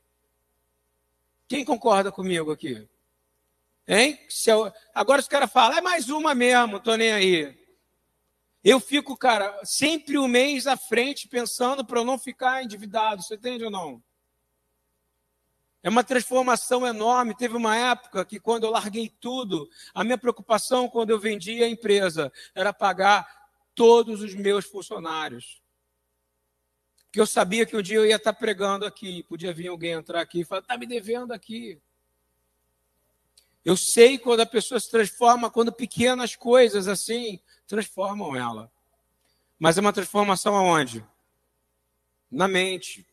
[1.48, 2.88] Quem concorda comigo aqui?
[3.88, 4.20] Hein?
[4.46, 4.72] Eu...
[4.94, 7.58] Agora os caras falam, é mais uma mesmo, tô nem aí.
[8.64, 13.24] Eu fico, cara, sempre um mês à frente pensando para eu não ficar endividado.
[13.24, 14.04] Você entende ou não?
[15.82, 17.34] É uma transformação enorme.
[17.34, 21.70] Teve uma época que, quando eu larguei tudo, a minha preocupação quando eu vendia a
[21.70, 23.26] empresa era pagar
[23.74, 25.62] todos os meus funcionários.
[27.18, 30.22] Porque eu sabia que um dia eu ia estar pregando aqui, podia vir alguém entrar
[30.22, 31.82] aqui e falar: está me devendo aqui.
[33.66, 38.72] Eu sei quando a pessoa se transforma, quando pequenas coisas assim transformam ela.
[39.58, 41.04] Mas é uma transformação aonde?
[42.30, 43.04] Na mente.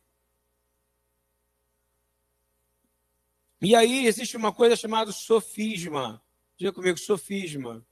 [3.63, 6.23] E aí existe uma coisa chamada sofisma.
[6.59, 7.83] Diga comigo, sofisma.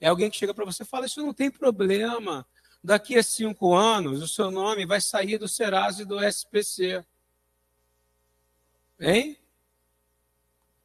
[0.00, 2.46] É alguém que chega para você e fala: Isso não tem problema.
[2.84, 7.02] Daqui a cinco anos, o seu nome vai sair do Serasa e do SPC.
[9.00, 9.38] Hein?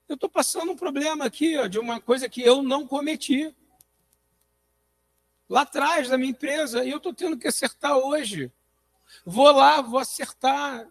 [0.07, 3.53] Eu estou passando um problema aqui, ó, de uma coisa que eu não cometi.
[5.49, 8.49] Lá atrás da minha empresa, e eu estou tendo que acertar hoje.
[9.25, 10.87] Vou lá, vou acertar.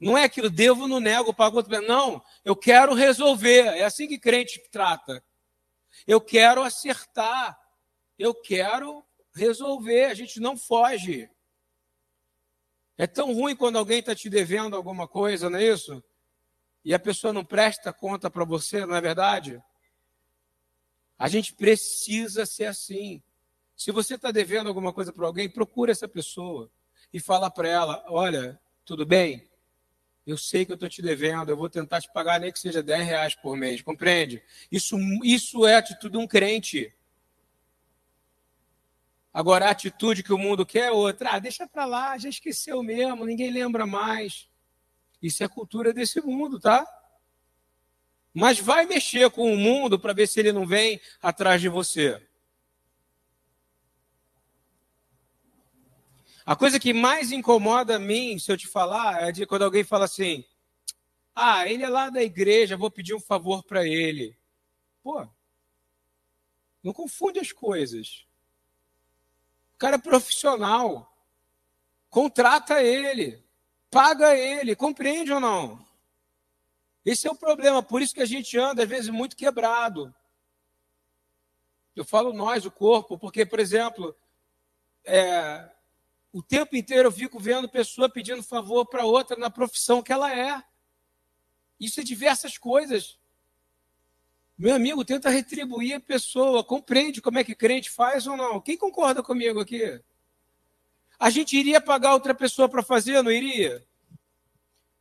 [0.00, 1.78] Não é aquilo, devo, não nego, pago outro.
[1.82, 3.66] Não, eu quero resolver.
[3.66, 5.22] É assim que crente trata.
[6.06, 7.60] Eu quero acertar.
[8.18, 10.04] Eu quero resolver.
[10.04, 11.30] A gente não foge.
[12.96, 16.02] É tão ruim quando alguém está te devendo alguma coisa, não é isso?
[16.84, 19.62] E a pessoa não presta conta para você, não é verdade?
[21.18, 23.22] A gente precisa ser assim.
[23.76, 26.70] Se você está devendo alguma coisa para alguém, procura essa pessoa
[27.12, 29.48] e fala para ela: olha, tudo bem?
[30.26, 32.82] Eu sei que eu estou te devendo, eu vou tentar te pagar nem que seja
[32.82, 34.42] 10 reais por mês, compreende?
[34.70, 36.94] Isso, isso é a atitude de um crente.
[39.32, 41.30] Agora, a atitude que o mundo quer é outra.
[41.32, 44.48] Ah, deixa para lá, já esqueceu mesmo, ninguém lembra mais.
[45.22, 46.84] Isso é cultura desse mundo, tá?
[48.34, 52.20] Mas vai mexer com o mundo para ver se ele não vem atrás de você.
[56.44, 59.84] A coisa que mais incomoda a mim, se eu te falar, é de quando alguém
[59.84, 60.44] fala assim:
[61.34, 64.36] Ah, ele é lá da igreja, vou pedir um favor para ele.
[65.02, 65.28] Pô,
[66.82, 68.26] não confunde as coisas
[69.80, 71.10] cara profissional.
[72.10, 73.42] Contrata ele.
[73.90, 74.76] Paga ele.
[74.76, 75.84] Compreende ou não?
[77.04, 77.82] Esse é o problema.
[77.82, 80.14] Por isso que a gente anda, às vezes, muito quebrado.
[81.96, 84.14] Eu falo nós, o corpo, porque, por exemplo,
[85.04, 85.68] é,
[86.30, 90.30] o tempo inteiro eu fico vendo pessoa pedindo favor para outra na profissão que ela
[90.30, 90.62] é.
[91.80, 93.18] Isso é diversas coisas.
[94.60, 98.60] Meu amigo, tenta retribuir a pessoa, compreende como é que crente faz ou não.
[98.60, 99.98] Quem concorda comigo aqui?
[101.18, 103.82] A gente iria pagar outra pessoa para fazer, não iria?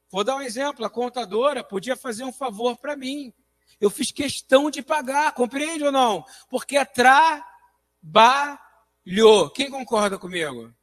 [0.10, 3.34] Vou dar um exemplo: a contadora podia fazer um favor para mim.
[3.82, 6.24] Eu fiz questão de pagar, compreende ou não?
[6.50, 8.60] Porque é trabalhou.
[9.54, 10.74] Quem concorda comigo?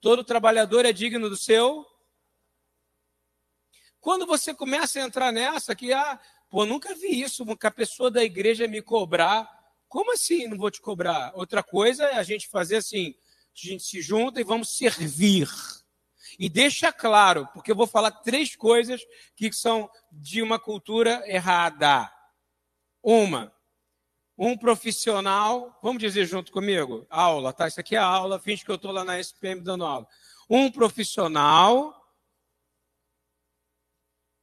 [0.00, 1.84] Todo trabalhador é digno do seu.
[4.00, 8.10] Quando você começa a entrar nessa, que ah, Pô, nunca vi isso, que a pessoa
[8.10, 9.48] da igreja me cobrar.
[9.88, 11.32] Como assim não vou te cobrar?
[11.34, 13.14] Outra coisa é a gente fazer assim:
[13.64, 15.48] a gente se junta e vamos servir.
[16.38, 19.00] E deixa claro, porque eu vou falar três coisas
[19.34, 22.12] que são de uma cultura errada.
[23.02, 23.54] Uma,
[24.36, 27.68] um profissional, vamos dizer junto comigo, aula, tá?
[27.68, 30.06] Isso aqui é aula, finge que eu estou lá na SPM dando aula.
[30.50, 31.94] Um profissional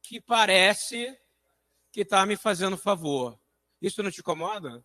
[0.02, 1.16] que parece
[1.94, 3.38] que está me fazendo favor.
[3.80, 4.84] Isso não te incomoda?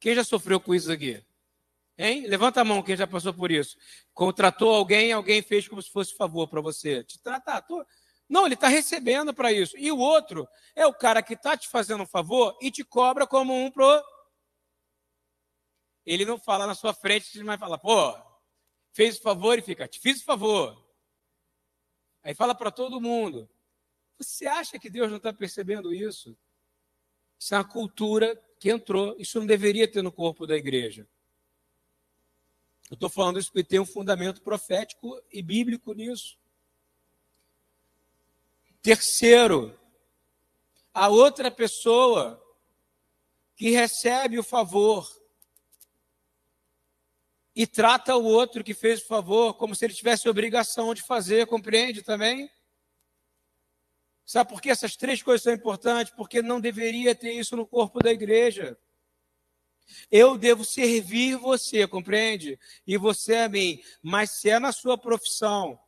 [0.00, 1.22] Quem já sofreu com isso aqui?
[1.98, 2.26] Hein?
[2.26, 3.76] Levanta a mão quem já passou por isso.
[4.14, 7.04] Contratou alguém, alguém fez como se fosse favor para você.
[7.04, 7.60] Te tratar.
[7.60, 7.84] Tô...
[8.26, 9.76] Não, ele está recebendo para isso.
[9.76, 13.26] E o outro é o cara que está te fazendo um favor e te cobra
[13.26, 14.02] como um pro.
[16.06, 18.16] Ele não fala na sua frente, mas fala, pô,
[18.94, 20.82] fez o favor e fica, te fiz o favor.
[22.22, 23.46] Aí fala para todo mundo.
[24.18, 26.36] Você acha que Deus não está percebendo isso?
[27.38, 29.14] Isso é uma cultura que entrou.
[29.18, 31.06] Isso não deveria ter no corpo da igreja.
[32.90, 36.38] Eu estou falando isso porque tem um fundamento profético e bíblico nisso.
[38.80, 39.78] Terceiro,
[40.94, 42.40] a outra pessoa
[43.56, 45.06] que recebe o favor
[47.54, 51.46] e trata o outro que fez o favor como se ele tivesse obrigação de fazer,
[51.46, 52.50] compreende também?
[54.26, 56.12] Sabe por que essas três coisas são importantes?
[56.12, 58.76] Porque não deveria ter isso no corpo da igreja.
[60.10, 62.58] Eu devo servir você, compreende?
[62.84, 63.80] E você a mim.
[64.02, 65.78] Mas se é na sua profissão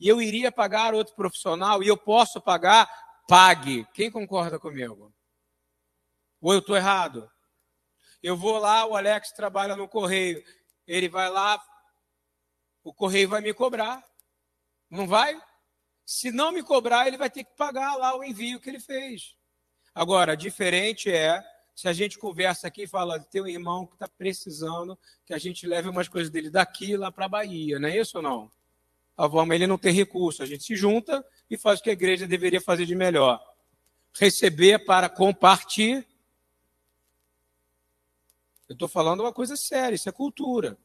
[0.00, 2.90] e eu iria pagar outro profissional e eu posso pagar,
[3.28, 3.86] pague.
[3.92, 5.14] Quem concorda comigo?
[6.40, 7.30] Ou eu estou errado?
[8.22, 10.42] Eu vou lá, o Alex trabalha no correio.
[10.86, 11.62] Ele vai lá,
[12.82, 14.02] o correio vai me cobrar.
[14.88, 15.38] Não vai?
[16.12, 19.34] Se não me cobrar, ele vai ter que pagar lá o envio que ele fez.
[19.94, 21.42] Agora, diferente é
[21.74, 25.38] se a gente conversa aqui e fala, tem um irmão que está precisando que a
[25.38, 28.50] gente leve umas coisas dele daqui lá para a Bahia, não é isso ou não?
[29.16, 31.94] A forma ele não tem recurso, a gente se junta e faz o que a
[31.94, 33.42] igreja deveria fazer de melhor.
[34.12, 36.04] Receber para compartilhar.
[38.68, 40.76] Eu estou falando uma coisa séria, isso é cultura.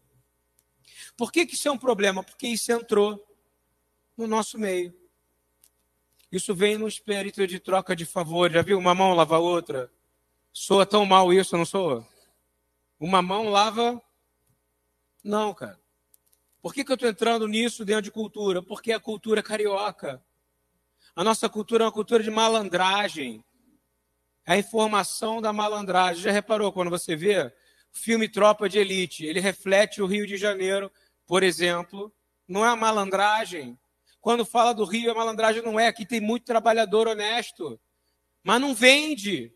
[1.18, 2.24] Por que, que isso é um problema?
[2.24, 3.22] Porque isso entrou
[4.16, 5.07] no nosso meio.
[6.32, 8.52] Isso vem no espírito de troca de favor.
[8.52, 9.90] Já viu uma mão lava a outra?
[10.52, 12.06] Soa tão mal isso, não soa?
[13.00, 14.02] Uma mão lava.
[15.24, 15.80] Não, cara.
[16.62, 18.62] Por que, que eu estou entrando nisso dentro de cultura?
[18.62, 20.22] Porque é a cultura carioca.
[21.16, 23.44] A nossa cultura é uma cultura de malandragem.
[24.46, 26.24] É a informação da malandragem.
[26.24, 27.52] Já reparou quando você vê o
[27.92, 29.26] filme Tropa de Elite?
[29.26, 30.92] Ele reflete o Rio de Janeiro,
[31.26, 32.12] por exemplo.
[32.48, 33.78] Não é a malandragem,
[34.22, 35.88] quando fala do Rio, a malandragem não é.
[35.88, 37.80] Aqui tem muito trabalhador honesto,
[38.44, 39.54] mas não vende.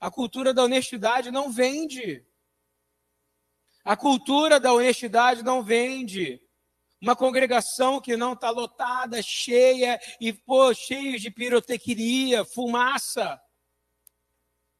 [0.00, 2.24] A cultura da honestidade não vende.
[3.84, 6.42] A cultura da honestidade não vende.
[7.00, 13.40] uma congregação que não está lotada, cheia e pô, cheio de pirotecnia, fumaça.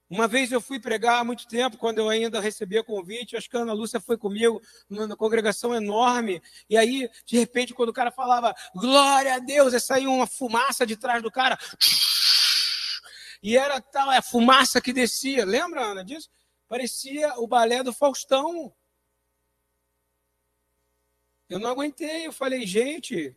[0.09, 3.57] Uma vez eu fui pregar há muito tempo, quando eu ainda recebia convite, acho que
[3.57, 6.40] a Ana Lúcia foi comigo, numa congregação enorme,
[6.70, 10.86] e aí, de repente, quando o cara falava, glória a Deus, aí saiu uma fumaça
[10.86, 11.59] de trás do cara,
[13.42, 16.30] e era tal, é a fumaça que descia, lembra, Ana, disso?
[16.68, 18.72] Parecia o balé do Faustão.
[21.48, 23.36] Eu não aguentei, eu falei, gente,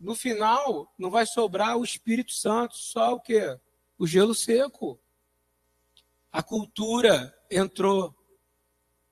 [0.00, 3.58] no final não vai sobrar o Espírito Santo, só o quê?
[3.98, 5.00] O gelo seco.
[6.38, 8.14] A cultura entrou.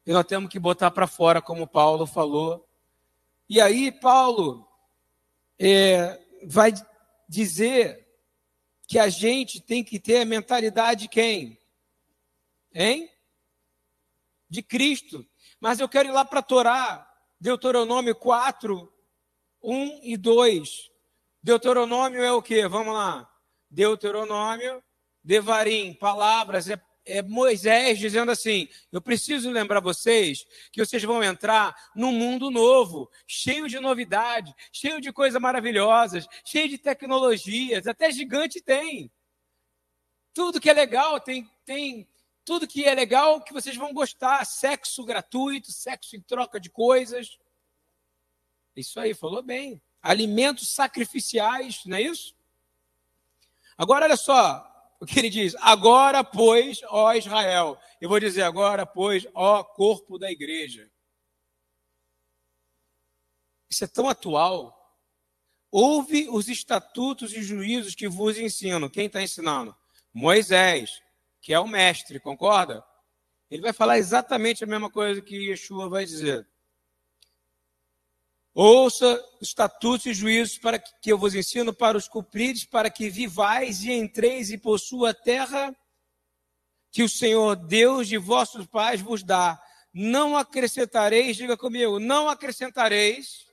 [0.06, 2.64] E nós temos que botar para fora, como Paulo falou.
[3.48, 4.64] E aí, Paulo
[5.58, 6.72] é, vai
[7.28, 8.06] dizer
[8.86, 11.58] que a gente tem que ter a mentalidade de quem?
[12.72, 13.10] Hein?
[14.48, 15.26] De Cristo.
[15.58, 18.88] Mas eu quero ir lá para Torá, Deuteronômio 4,
[19.64, 20.92] 1 e 2.
[21.42, 22.68] Deuteronômio é o quê?
[22.68, 23.28] Vamos lá.
[23.68, 24.80] Deuteronômio,
[25.24, 31.74] Devarim, palavras, é é Moisés dizendo assim: Eu preciso lembrar vocês que vocês vão entrar
[31.94, 38.60] num mundo novo, cheio de novidades, cheio de coisas maravilhosas, cheio de tecnologias, até gigante
[38.60, 39.10] tem.
[40.34, 42.06] Tudo que é legal tem, tem
[42.44, 47.38] tudo que é legal que vocês vão gostar: sexo gratuito, sexo em troca de coisas.
[48.74, 49.80] Isso aí, falou bem.
[50.02, 52.36] Alimentos sacrificiais, não é isso?
[53.78, 55.54] Agora, olha só, o que ele diz?
[55.60, 57.78] Agora, pois, ó Israel.
[58.00, 60.90] Eu vou dizer agora, pois, ó corpo da igreja.
[63.68, 64.72] Isso é tão atual.
[65.70, 68.88] Ouve os estatutos e juízos que vos ensino.
[68.88, 69.76] Quem está ensinando?
[70.12, 71.02] Moisés,
[71.40, 72.84] que é o mestre, concorda?
[73.50, 76.46] Ele vai falar exatamente a mesma coisa que Yeshua vai dizer.
[78.58, 83.10] Ouça estatutos e juízos para que, que eu vos ensino para os cumprides, para que
[83.10, 85.76] vivais e entreis e possua a terra
[86.90, 89.62] que o Senhor Deus de vossos pais vos dá.
[89.92, 93.46] Não acrescentareis, diga comigo, não acrescentareis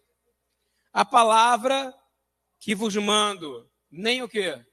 [0.94, 1.94] a palavra
[2.58, 4.66] que vos mando, nem o quê?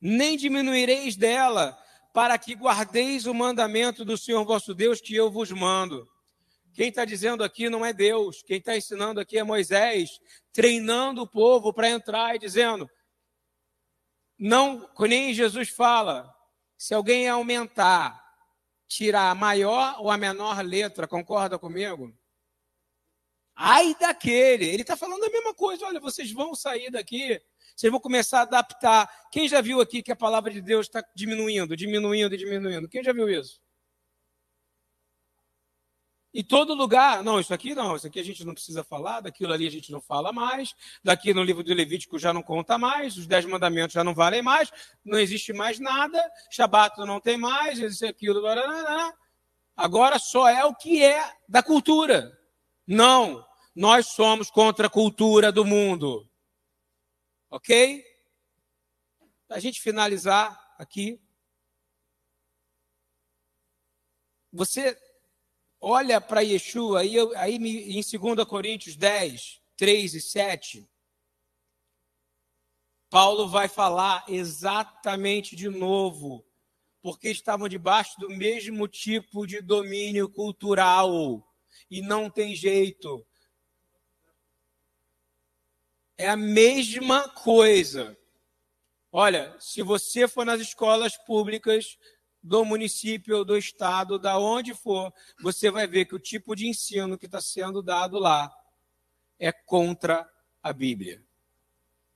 [0.00, 1.78] Nem diminuireis dela,
[2.12, 6.15] para que guardeis o mandamento do Senhor vosso Deus que eu vos mando.
[6.76, 10.20] Quem está dizendo aqui não é Deus, quem está ensinando aqui é Moisés,
[10.52, 12.86] treinando o povo para entrar e dizendo:
[14.38, 16.30] não, nem Jesus fala,
[16.76, 18.22] se alguém aumentar,
[18.86, 22.14] tirar a maior ou a menor letra, concorda comigo?
[23.54, 27.40] Ai daquele, ele está falando a mesma coisa, olha, vocês vão sair daqui,
[27.74, 29.10] vocês vão começar a adaptar.
[29.32, 32.86] Quem já viu aqui que a palavra de Deus está diminuindo, diminuindo e diminuindo?
[32.86, 33.64] Quem já viu isso?
[36.38, 39.54] Em todo lugar, não, isso aqui não, isso aqui a gente não precisa falar, daquilo
[39.54, 43.16] ali a gente não fala mais, daqui no livro do Levítico já não conta mais,
[43.16, 44.70] os dez mandamentos já não valem mais,
[45.02, 48.42] não existe mais nada, Shabat não tem mais, existe aquilo,
[49.74, 52.38] agora só é o que é da cultura.
[52.86, 53.42] Não,
[53.74, 56.28] nós somos contra a cultura do mundo.
[57.48, 58.04] Ok?
[59.48, 61.18] Para a gente finalizar aqui,
[64.52, 64.98] você
[65.88, 70.90] olha para Yeshua, aí, aí em 2 Coríntios 10, 3 e 7,
[73.08, 76.44] Paulo vai falar exatamente de novo,
[77.00, 81.46] porque estavam debaixo do mesmo tipo de domínio cultural,
[81.88, 83.24] e não tem jeito.
[86.18, 88.18] É a mesma coisa.
[89.12, 91.96] Olha, se você for nas escolas públicas,
[92.46, 96.68] do município ou do estado, da onde for, você vai ver que o tipo de
[96.68, 98.54] ensino que está sendo dado lá
[99.38, 100.30] é contra
[100.62, 101.22] a Bíblia.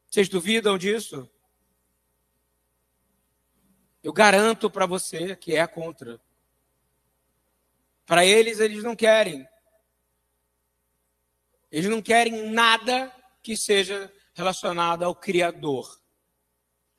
[0.08, 1.28] Vocês duvidam disso?
[4.02, 6.20] Eu garanto para você que é contra.
[8.06, 9.46] Para eles, eles não querem.
[11.70, 15.99] Eles não querem nada que seja relacionado ao Criador.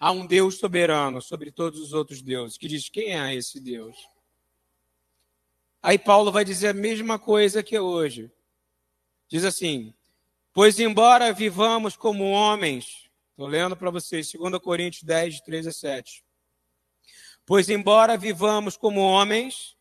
[0.03, 3.95] Há um Deus soberano sobre todos os outros deuses, que diz quem é esse Deus.
[5.79, 8.31] Aí Paulo vai dizer a mesma coisa que hoje.
[9.27, 9.93] Diz assim:
[10.51, 16.25] Pois embora vivamos como homens, estou lendo para vocês, 2 Coríntios 10, 13 a 7.
[17.45, 19.77] Pois embora vivamos como homens,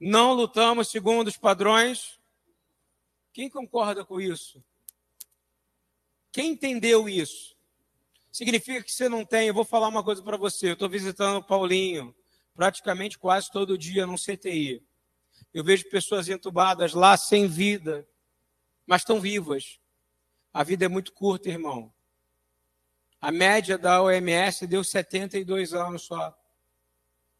[0.00, 2.18] não lutamos segundo os padrões.
[3.32, 4.60] Quem concorda com isso?
[6.32, 7.55] Quem entendeu isso?
[8.36, 9.48] Significa que você não tem.
[9.48, 10.68] Eu vou falar uma coisa para você.
[10.68, 12.14] Eu estou visitando o Paulinho
[12.54, 14.82] praticamente quase todo dia num CTI.
[15.54, 18.06] Eu vejo pessoas entubadas lá sem vida.
[18.86, 19.80] mas estão vivas.
[20.52, 21.92] A vida é muito curta, irmão.
[23.20, 26.36] A média da OMS deu 72 anos só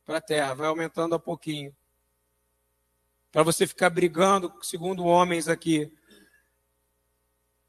[0.04, 1.76] para a Terra, vai aumentando a pouquinho.
[3.30, 5.92] Para você ficar brigando, segundo homens aqui.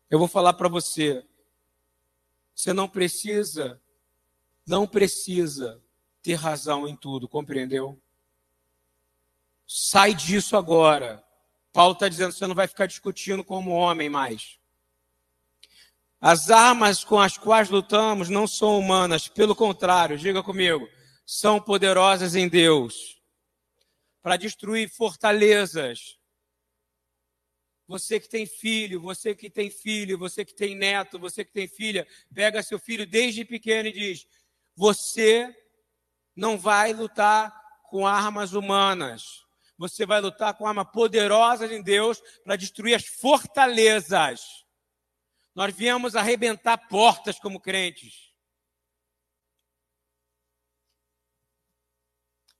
[0.09, 1.23] Eu vou falar para você.
[2.58, 3.80] Você não precisa,
[4.66, 5.80] não precisa
[6.24, 8.01] ter razão em tudo, compreendeu?
[9.68, 11.24] Sai disso agora.
[11.72, 14.58] Paulo está dizendo você não vai ficar discutindo como homem mais.
[16.20, 20.89] As armas com as quais lutamos não são humanas, pelo contrário, diga comigo,
[21.28, 23.22] são poderosas em Deus
[24.24, 26.16] para destruir fortalezas.
[27.88, 31.67] Você que tem filho, você que tem filho, você que tem neto, você que tem
[31.67, 34.27] filha, pega seu filho desde pequeno e diz:
[34.75, 35.55] Você
[36.35, 37.55] não vai lutar
[37.89, 39.45] com armas humanas.
[39.77, 44.65] Você vai lutar com armas poderosas em Deus para destruir as fortalezas.
[45.55, 48.27] Nós viemos arrebentar portas como crentes.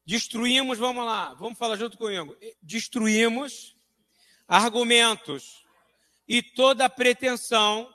[0.05, 2.36] Destruímos, vamos lá, vamos falar junto comigo.
[2.61, 3.76] Destruímos
[4.48, 5.66] argumentos
[6.28, 7.93] e toda pretensão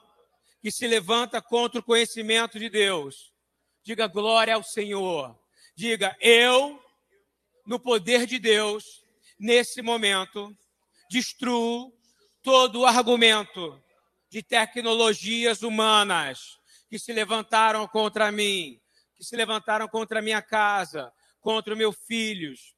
[0.61, 3.33] que se levanta contra o conhecimento de Deus.
[3.83, 5.37] Diga glória ao Senhor.
[5.75, 6.81] Diga, eu,
[7.67, 9.03] no poder de Deus,
[9.39, 10.57] nesse momento,
[11.11, 11.93] destruo
[12.43, 13.83] todo o argumento
[14.31, 18.81] de tecnologias humanas que se levantaram contra mim,
[19.17, 22.75] que se levantaram contra a minha casa, contra meus filhos.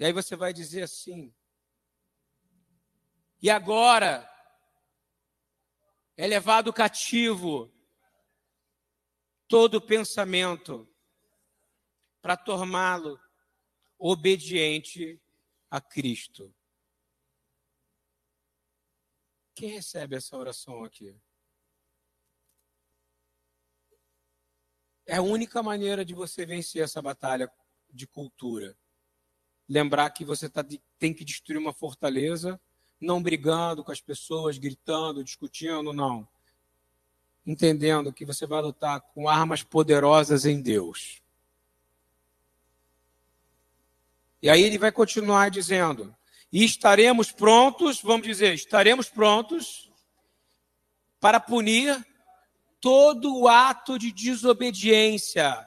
[0.00, 1.30] E aí você vai dizer assim:
[3.42, 4.26] e agora
[6.16, 7.70] é levado cativo
[9.46, 10.88] todo pensamento
[12.22, 13.20] para torná-lo
[13.98, 15.20] obediente
[15.70, 16.54] a Cristo.
[19.54, 21.14] Quem recebe essa oração aqui?
[25.04, 27.52] É a única maneira de você vencer essa batalha
[27.90, 28.79] de cultura.
[29.70, 30.66] Lembrar que você tá,
[30.98, 32.60] tem que destruir uma fortaleza,
[33.00, 36.26] não brigando com as pessoas, gritando, discutindo, não.
[37.46, 41.22] Entendendo que você vai lutar com armas poderosas em Deus.
[44.42, 46.12] E aí ele vai continuar dizendo:
[46.52, 49.88] e estaremos prontos, vamos dizer, estaremos prontos
[51.20, 52.04] para punir
[52.80, 55.64] todo o ato de desobediência,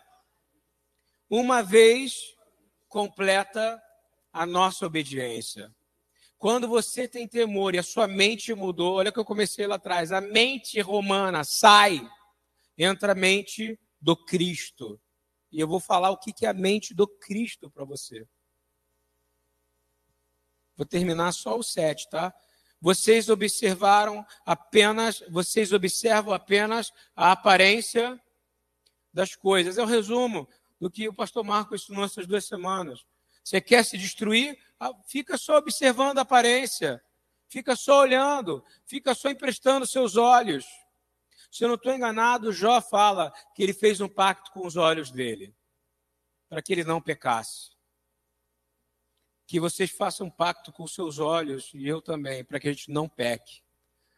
[1.29, 2.35] uma vez
[2.89, 3.81] completa
[4.33, 5.73] a nossa obediência.
[6.37, 10.11] Quando você tem temor e a sua mente mudou, olha que eu comecei lá atrás,
[10.11, 12.05] a mente romana sai,
[12.77, 14.99] entra a mente do Cristo.
[15.51, 18.27] E eu vou falar o que é a mente do Cristo para você.
[20.75, 22.33] Vou terminar só o 7, tá?
[22.81, 28.19] Vocês observaram apenas, vocês observam apenas a aparência
[29.13, 29.77] das coisas.
[29.77, 30.49] É o um resumo
[30.81, 33.05] do que o pastor Marcos ensinou essas duas semanas.
[33.43, 34.57] Você quer se destruir?
[34.79, 37.03] Ah, fica só observando a aparência.
[37.47, 38.63] Fica só olhando.
[38.85, 40.65] Fica só emprestando seus olhos.
[41.51, 45.11] Se eu não estou enganado, Jó fala que ele fez um pacto com os olhos
[45.11, 45.55] dele,
[46.49, 47.73] para que ele não pecasse
[49.53, 52.89] que vocês façam um pacto com seus olhos e eu também, para que a gente
[52.89, 53.61] não peque.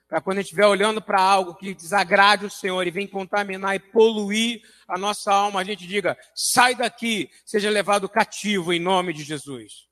[0.08, 3.76] Para quando a gente estiver olhando para algo que desagrade o Senhor e vem contaminar
[3.76, 9.14] e poluir a nossa alma, a gente diga: sai daqui, seja levado cativo em nome
[9.14, 9.88] de Jesus.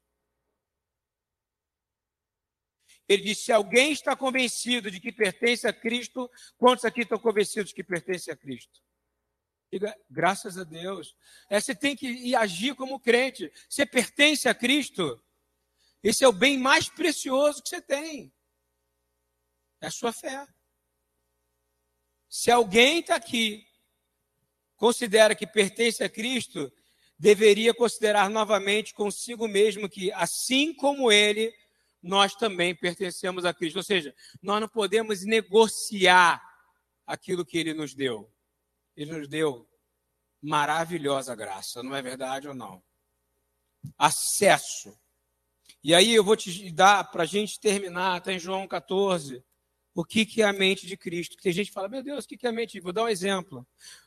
[3.09, 7.69] Ele disse: se alguém está convencido de que pertence a Cristo, quantos aqui estão convencidos
[7.69, 8.81] de que pertence a Cristo?
[9.71, 11.15] Diga, graças a Deus.
[11.49, 13.51] É, você tem que agir como crente.
[13.67, 15.19] Você pertence a Cristo.
[16.03, 18.31] Esse é o bem mais precioso que você tem.
[19.83, 20.47] É a sua fé.
[22.29, 23.67] Se alguém está aqui,
[24.77, 26.71] considera que pertence a Cristo,
[27.19, 31.53] deveria considerar novamente consigo mesmo que, assim como ele,
[32.01, 33.75] nós também pertencemos a Cristo.
[33.75, 36.41] Ou seja, nós não podemos negociar
[37.05, 38.33] aquilo que ele nos deu.
[38.95, 39.69] Ele nos deu
[40.41, 42.81] maravilhosa graça, não é verdade ou não?
[43.97, 44.97] Acesso.
[45.83, 49.43] E aí eu vou te dar, para a gente terminar, está em João 14,
[49.95, 51.37] o que, que é a mente de Cristo.
[51.37, 52.79] Tem gente que fala, meu Deus, o que, que é a mente?
[52.79, 53.65] Vou dar um exemplo.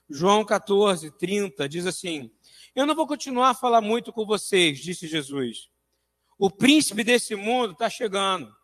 [0.09, 2.31] João 14, 30, diz assim:
[2.75, 5.71] Eu não vou continuar a falar muito com vocês, disse Jesus.
[6.39, 8.55] O príncipe desse mundo está chegando.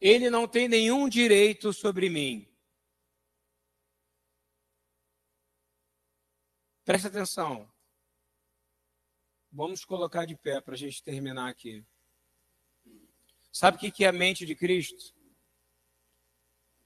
[0.00, 2.48] Ele não tem nenhum direito sobre mim.
[6.84, 7.72] Preste atenção.
[9.52, 11.86] Vamos colocar de pé para a gente terminar aqui.
[13.52, 15.14] Sabe o que é a mente de Cristo?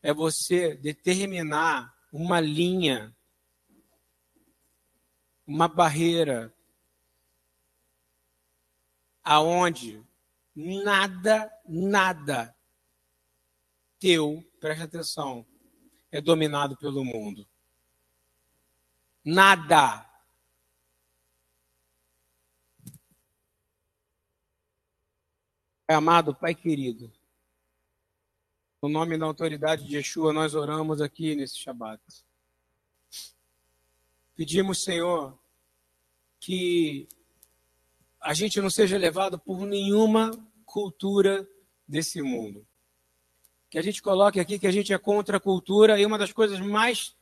[0.03, 3.17] É você determinar uma linha,
[5.47, 6.53] uma barreira,
[9.23, 10.05] aonde
[10.55, 12.57] nada, nada
[13.99, 15.47] teu, preste atenção,
[16.11, 17.47] é dominado pelo mundo.
[19.25, 20.06] Nada.
[25.89, 27.13] Amado Pai querido,
[28.83, 32.03] no nome da autoridade de Yeshua, nós oramos aqui nesse Shabat.
[34.35, 35.39] Pedimos, Senhor,
[36.41, 37.07] que
[38.21, 40.33] a gente não seja levado por nenhuma
[40.65, 41.49] cultura
[41.87, 42.67] desse mundo.
[43.71, 46.33] Que a gente coloque aqui que a gente é contra a cultura e uma das
[46.33, 47.15] coisas mais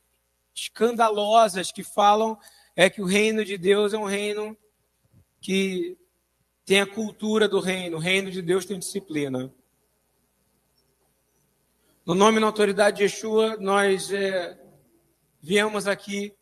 [0.55, 2.35] escandalosas que falam
[2.75, 4.57] é que o reino de Deus é um reino
[5.39, 5.95] que
[6.65, 7.97] tem a cultura do reino.
[7.97, 9.53] O reino de Deus tem disciplina.
[12.03, 14.59] No nome e na autoridade de Yeshua, nós é,
[15.39, 16.35] viemos aqui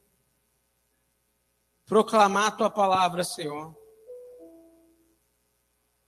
[1.85, 3.75] proclamar a tua palavra, Senhor.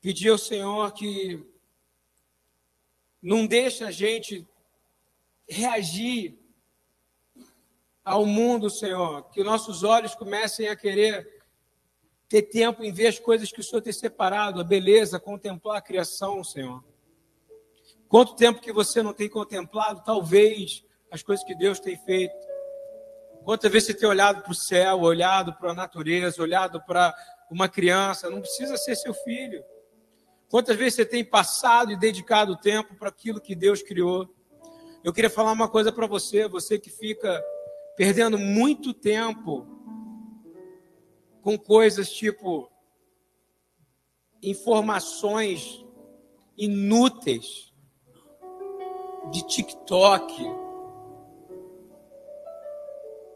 [0.01, 1.45] Pedir ao Senhor que
[3.21, 4.47] não deixe a gente
[5.47, 6.39] reagir
[8.03, 9.23] ao mundo, Senhor.
[9.31, 11.34] Que nossos olhos comecem a querer
[12.27, 15.81] ter tempo em ver as coisas que o Senhor tem separado, a beleza, contemplar a
[15.81, 16.83] criação, Senhor.
[18.07, 22.35] Quanto tempo que você não tem contemplado, talvez, as coisas que Deus tem feito?
[23.43, 27.13] Quantas vezes você tem olhado para o céu, olhado para a natureza, olhado para
[27.49, 28.29] uma criança?
[28.29, 29.63] Não precisa ser seu filho.
[30.49, 34.27] Quantas vezes você tem passado e dedicado tempo para aquilo que Deus criou?
[35.03, 37.43] Eu queria falar uma coisa para você, você que fica
[37.95, 39.67] perdendo muito tempo
[41.45, 42.71] com coisas tipo
[44.41, 45.85] informações
[46.57, 47.71] inúteis
[49.31, 50.43] de TikTok.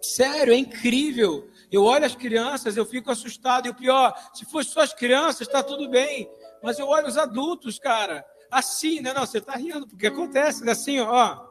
[0.02, 1.52] Sério, é incrível.
[1.72, 3.68] Eu olho as crianças, eu fico assustado.
[3.68, 6.28] E o pior, se fosse só as crianças, está tudo bem.
[6.64, 8.26] Mas eu olho os adultos, cara.
[8.50, 9.14] Assim, né?
[9.14, 10.72] Não, você está rindo, porque acontece, né?
[10.72, 11.48] Assim, ó.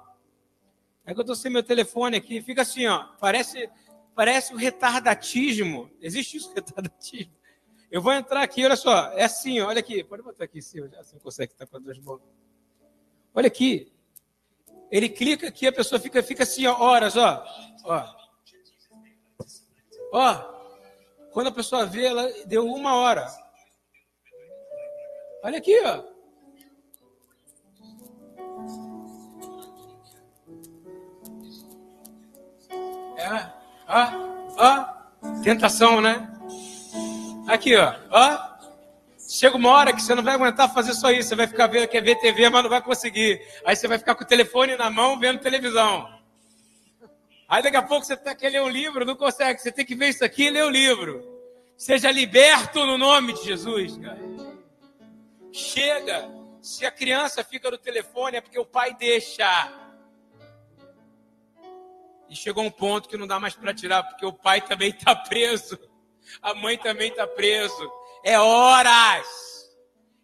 [1.06, 3.04] É que eu estou sem meu telefone aqui, fica assim, ó.
[3.20, 3.70] Parece
[4.18, 5.88] parece um retardatismo.
[6.00, 7.32] Existe isso, retardatismo?
[7.88, 9.12] Eu vou entrar aqui, olha só.
[9.12, 10.02] É assim, olha aqui.
[10.02, 12.20] Pode botar aqui em cima, você consegue estar com as duas mãos.
[13.32, 13.92] Olha aqui.
[14.90, 17.44] Ele clica aqui, a pessoa fica, fica assim, ó, horas, ó.
[17.84, 18.16] Ó.
[20.12, 20.58] Ó.
[21.30, 23.24] Quando a pessoa vê, ela deu uma hora.
[25.44, 26.02] Olha aqui, ó.
[33.16, 33.57] É.
[33.88, 34.84] Ó, ó,
[35.42, 36.28] tentação, né?
[37.46, 38.48] Aqui, ó, ó.
[39.30, 41.30] Chega uma hora que você não vai aguentar fazer só isso.
[41.30, 43.40] Você vai ficar vendo, quer ver TV, mas não vai conseguir.
[43.64, 46.08] Aí você vai ficar com o telefone na mão vendo televisão.
[47.48, 49.60] Aí daqui a pouco você tá, quer ler um livro, não consegue.
[49.60, 51.26] Você tem que ver isso aqui e ler o livro.
[51.76, 54.18] Seja liberto no nome de Jesus, cara.
[55.52, 56.28] Chega.
[56.60, 59.46] Se a criança fica no telefone é porque o pai deixa.
[62.28, 65.14] E chegou um ponto que não dá mais para tirar, porque o pai também está
[65.16, 65.78] preso,
[66.42, 67.90] a mãe também está preso.
[68.24, 69.26] É horas.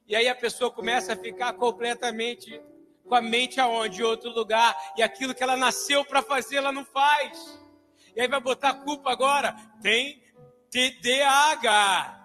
[0.06, 2.60] E aí a pessoa começa a ficar completamente
[3.06, 4.02] com a mente aonde?
[4.02, 4.76] Em outro lugar.
[4.96, 7.58] E aquilo que ela nasceu para fazer, ela não faz.
[8.14, 9.54] E aí vai botar a culpa agora.
[9.82, 10.22] Tem
[10.70, 12.20] TDAH.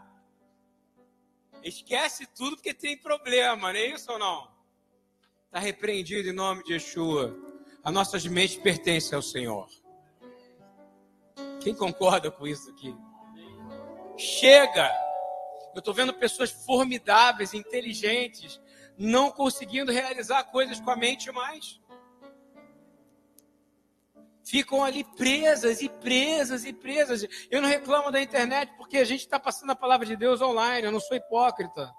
[1.64, 4.50] Esquece tudo porque tem problema, não é isso ou não?
[5.46, 7.49] Está repreendido em nome de Yeshua.
[7.84, 9.68] As nossas mentes pertencem ao Senhor.
[11.62, 12.96] Quem concorda com isso aqui?
[14.18, 14.92] Chega!
[15.74, 18.60] Eu estou vendo pessoas formidáveis, inteligentes,
[18.98, 21.80] não conseguindo realizar coisas com a mente mais.
[24.44, 27.26] Ficam ali presas e presas e presas.
[27.52, 30.88] Eu não reclamo da internet porque a gente está passando a palavra de Deus online.
[30.88, 31.94] Eu não sou hipócrita.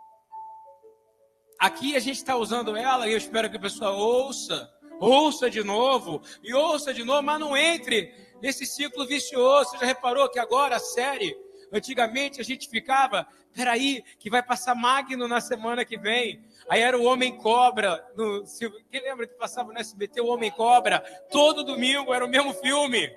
[1.58, 4.68] Aqui a gente está usando ela e eu espero que a pessoa ouça
[5.00, 9.70] ouça de novo e ouça de novo, mas não entre nesse ciclo vicioso.
[9.70, 11.36] Você já reparou que agora a série,
[11.72, 16.44] antigamente a gente ficava, peraí, que vai passar Magno na semana que vem.
[16.68, 18.44] Aí era o Homem Cobra, no,
[18.90, 21.00] quem lembra que passava no SBT o Homem Cobra?
[21.30, 23.10] Todo domingo era o mesmo filme.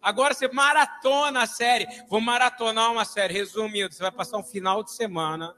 [0.00, 1.86] Agora você maratona a série.
[2.08, 3.32] Vou maratonar uma série.
[3.32, 5.56] Resumindo, você vai passar um final de semana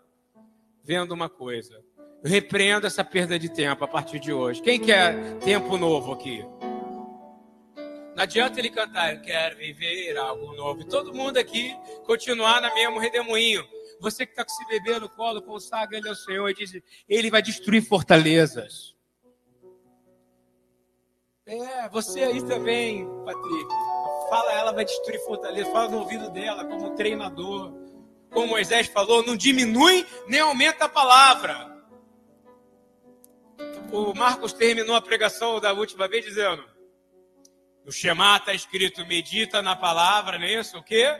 [0.85, 1.85] vendo uma coisa.
[2.23, 4.63] Eu repreendo essa perda de tempo a partir de hoje.
[4.63, 6.45] Quem quer tempo novo aqui?
[8.17, 10.81] Não adianta ele cantar, eu quero viver algo novo.
[10.81, 13.63] E todo mundo aqui continuar na mesmo redemoinho.
[14.01, 16.73] Você que está com esse bebê no colo, consagra ele ao Senhor e diz:
[17.07, 18.95] Ele vai destruir fortalezas.
[21.47, 23.69] É, você aí também, Patrick.
[24.29, 25.71] Fala, ela vai destruir fortaleza.
[25.71, 27.73] Fala no ouvido dela, como treinador.
[28.33, 31.76] Como Moisés falou, não diminui nem aumenta a palavra.
[33.97, 36.63] O Marcos terminou a pregação da última vez dizendo:
[37.83, 40.77] No Shema está escrito, medita na palavra, não é isso?
[40.77, 41.19] O quê?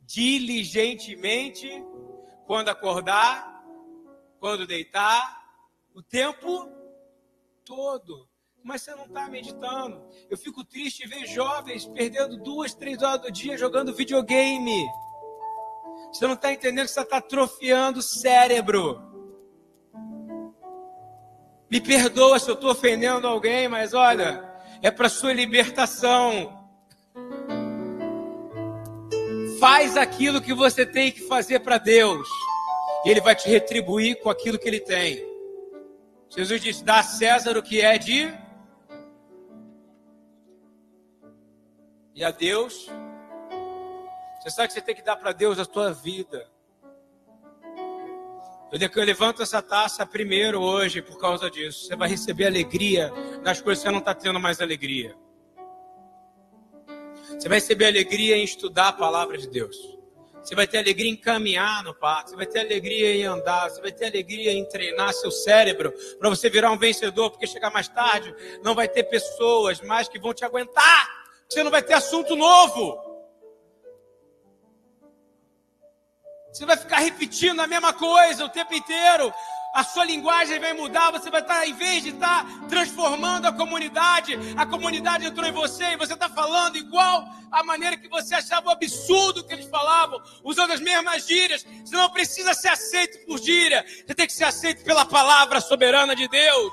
[0.00, 1.68] Diligentemente,
[2.46, 3.62] quando acordar,
[4.38, 5.44] quando deitar,
[5.94, 6.72] o tempo
[7.66, 8.30] todo
[8.62, 10.02] mas você não está meditando.
[10.28, 14.86] Eu fico triste ver jovens perdendo duas, três horas do dia jogando videogame.
[16.12, 19.09] Você não está entendendo que você está atrofiando o cérebro.
[21.70, 24.44] Me perdoa se eu estou ofendendo alguém, mas olha,
[24.82, 26.58] é para sua libertação.
[29.60, 32.28] Faz aquilo que você tem que fazer para Deus,
[33.04, 35.24] e Ele vai te retribuir com aquilo que Ele tem.
[36.28, 38.32] Jesus disse: dá a César o que é de
[42.14, 42.90] e a Deus.
[44.40, 46.50] Você sabe que você tem que dar para Deus a sua vida.
[48.72, 51.86] Eu levanto essa taça primeiro hoje por causa disso.
[51.86, 53.12] Você vai receber alegria
[53.42, 55.16] nas coisas que você não está tendo mais alegria.
[57.36, 59.76] Você vai receber alegria em estudar a palavra de Deus.
[60.40, 62.30] Você vai ter alegria em caminhar no parque.
[62.30, 63.68] Você vai ter alegria em andar.
[63.70, 67.30] Você vai ter alegria em treinar seu cérebro para você virar um vencedor.
[67.30, 71.08] Porque chegar mais tarde não vai ter pessoas mais que vão te aguentar.
[71.48, 73.09] Você não vai ter assunto novo.
[76.52, 79.32] Você vai ficar repetindo a mesma coisa o tempo inteiro.
[79.72, 81.12] A sua linguagem vai mudar.
[81.12, 85.92] Você vai estar, em vez de estar transformando a comunidade, a comunidade entrou em você
[85.92, 90.20] e você está falando igual a maneira que você achava o absurdo que eles falavam,
[90.42, 91.64] usando as mesmas gírias.
[91.84, 93.84] Você não precisa ser aceito por gíria.
[93.86, 96.72] Você tem que ser aceito pela palavra soberana de Deus.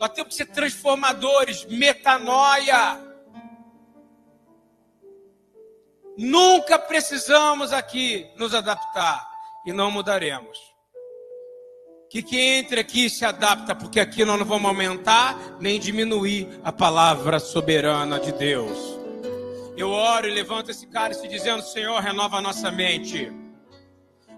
[0.00, 3.07] Nós temos que ser transformadores, metanoia.
[6.18, 9.24] Nunca precisamos aqui nos adaptar
[9.64, 10.58] e não mudaremos.
[12.10, 16.72] Que quem entre aqui se adapta, porque aqui nós não vamos aumentar nem diminuir a
[16.72, 18.98] palavra soberana de Deus.
[19.76, 23.32] Eu oro e levanto esse cálice dizendo: Senhor, renova a nossa mente.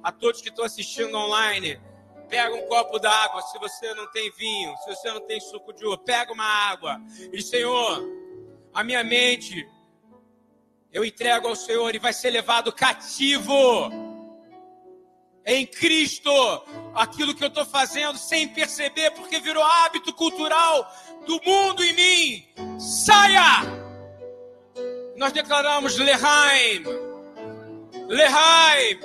[0.02, 1.80] A todos que estão assistindo online,
[2.30, 5.84] Pega um copo d'água se você não tem vinho, se você não tem suco de
[5.84, 7.00] uva, pega uma água.
[7.32, 8.08] E Senhor,
[8.72, 9.68] a minha mente
[10.92, 13.90] eu entrego ao Senhor e vai ser levado cativo
[15.46, 16.30] em Cristo
[16.94, 20.90] aquilo que eu estou fazendo sem perceber, porque virou hábito cultural
[21.26, 22.78] do mundo em mim.
[22.78, 23.80] Saia!
[25.16, 26.84] Nós declaramos Lehaim,
[28.08, 28.98] Lehaim,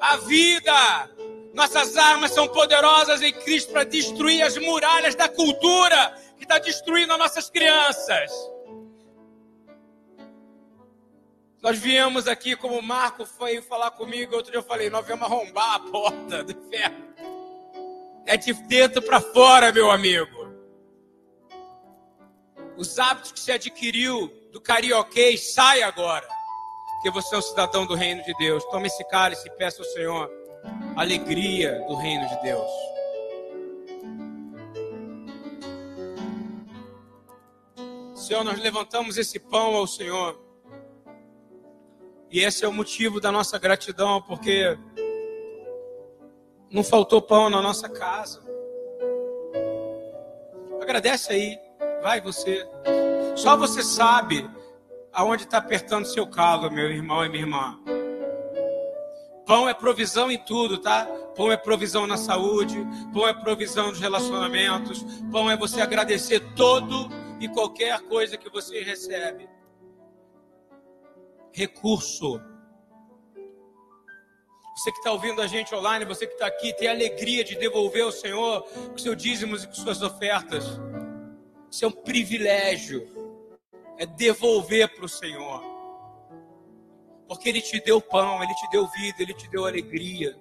[0.00, 1.10] a vida
[1.52, 7.12] nossas armas são poderosas em Cristo para destruir as muralhas da cultura que está destruindo
[7.12, 8.30] as nossas crianças.
[11.62, 15.24] Nós viemos aqui, como o Marco foi falar comigo, outro dia eu falei, nós viemos
[15.24, 17.10] arrombar a porta do inferno.
[18.24, 20.48] É de dentro para fora, meu amigo.
[22.78, 26.26] Os hábitos que você adquiriu do carioquês, sai agora.
[26.94, 28.64] Porque você é um cidadão do reino de Deus.
[28.66, 30.30] Tome esse cálice e peça ao Senhor
[30.96, 32.70] alegria do reino de Deus.
[38.14, 40.49] Senhor, nós levantamos esse pão ao Senhor.
[42.30, 44.78] E esse é o motivo da nossa gratidão, porque
[46.70, 48.40] não faltou pão na nossa casa.
[50.80, 51.58] Agradece aí,
[52.00, 52.64] vai você.
[53.34, 54.48] Só você sabe
[55.12, 57.80] aonde está apertando seu calo, meu irmão e minha irmã.
[59.44, 61.06] Pão é provisão em tudo, tá?
[61.34, 67.08] Pão é provisão na saúde, pão é provisão nos relacionamentos, pão é você agradecer todo
[67.40, 69.48] e qualquer coisa que você recebe.
[71.52, 72.40] Recurso.
[74.76, 78.02] Você que está ouvindo a gente online, você que está aqui, tem alegria de devolver
[78.02, 80.64] ao Senhor com seus dízimos e com suas ofertas.
[81.70, 83.06] Isso é um privilégio.
[83.98, 85.62] É devolver para o Senhor.
[87.28, 90.36] Porque Ele te deu pão, Ele te deu vida, Ele te deu alegria.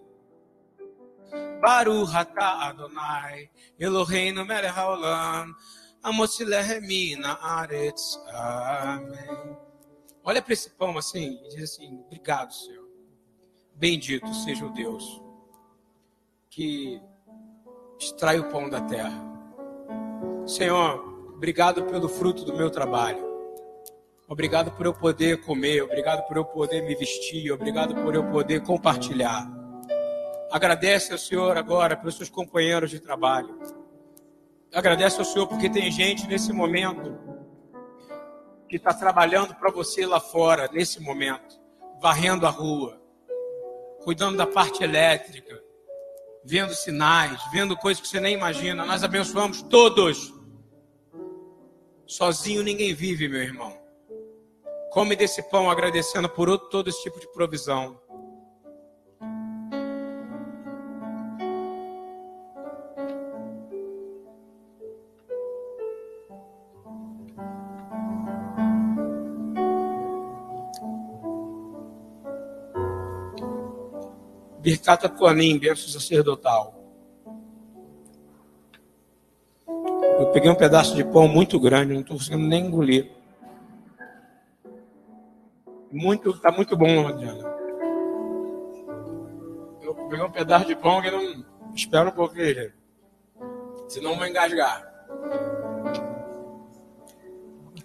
[1.61, 5.53] Baruch atah Adonai, Eloheinu melech haolam,
[6.01, 8.17] Amosilehemina aretz.
[8.27, 9.68] Amém.
[10.29, 12.87] Olha para esse pão assim e diz assim: Obrigado, Senhor.
[13.73, 15.19] Bendito seja o Deus
[16.51, 17.01] que
[17.99, 19.19] extrai o pão da terra.
[20.45, 23.27] Senhor, obrigado pelo fruto do meu trabalho.
[24.27, 28.61] Obrigado por eu poder comer, obrigado por eu poder me vestir, obrigado por eu poder
[28.61, 29.51] compartilhar.
[30.51, 33.59] Agradece ao Senhor agora pelos seus companheiros de trabalho.
[34.71, 37.28] Agradece ao Senhor porque tem gente nesse momento
[38.69, 41.59] que está trabalhando para você lá fora, nesse momento,
[41.99, 43.01] varrendo a rua,
[44.03, 45.61] cuidando da parte elétrica,
[46.45, 48.85] vendo sinais, vendo coisas que você nem imagina.
[48.85, 50.31] Nós abençoamos todos.
[52.05, 53.75] Sozinho ninguém vive, meu irmão.
[54.91, 57.99] Come desse pão agradecendo por todo esse tipo de provisão.
[74.59, 76.75] Birkata Koanim, berço sacerdotal.
[80.19, 83.09] Eu peguei um pedaço de pão muito grande, não estou conseguindo nem engolir.
[85.91, 87.43] Muito, tá muito bom, Adriana.
[89.81, 91.45] Eu peguei um pedaço de pão que não.
[91.73, 92.73] Espera um pouquinho.
[93.87, 94.87] Senão vou engasgar.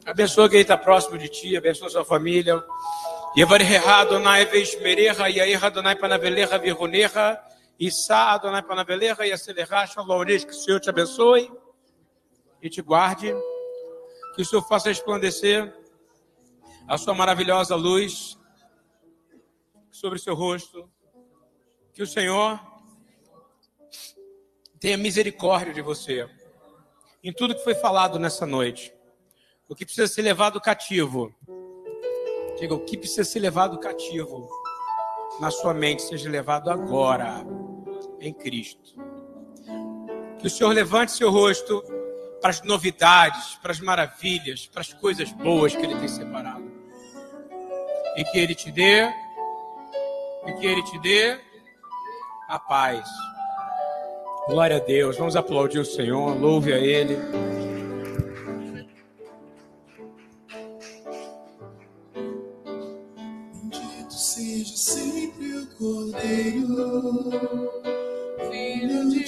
[0.05, 2.62] Abençoa quem está próximo de ti, abençoa sua família.
[3.37, 7.43] Yevareha Adonai veishmereha, yair Adonai panaveleha virruneha,
[7.80, 11.51] Issa Adonai panaveleha, yaseleha, shalom, que o Senhor te abençoe
[12.62, 13.35] e te guarde,
[14.37, 15.74] que o Senhor faça resplandecer
[16.87, 18.39] a sua maravilhosa luz
[19.91, 20.89] sobre o seu rosto.
[21.93, 22.61] Que o Senhor
[24.78, 26.28] tenha misericórdia de você.
[27.22, 28.95] Em tudo que foi falado nessa noite.
[29.68, 31.35] O que precisa ser levado cativo.
[32.59, 34.49] Diga, o que precisa ser levado cativo
[35.41, 37.45] na sua mente seja levado agora
[38.21, 38.95] em Cristo.
[40.39, 41.83] Que o Senhor levante seu rosto
[42.41, 46.75] para as novidades, para as maravilhas, para as coisas boas que Ele tem separado
[48.17, 49.05] e que Ele te dê,
[50.47, 51.39] e que Ele te dê
[52.49, 53.09] a paz.
[54.47, 55.17] Glória a Deus.
[55.17, 57.17] Vamos aplaudir o Senhor, louve a Ele.
[64.65, 66.67] Seja sempre o Cordeiro,
[68.51, 69.25] Filho de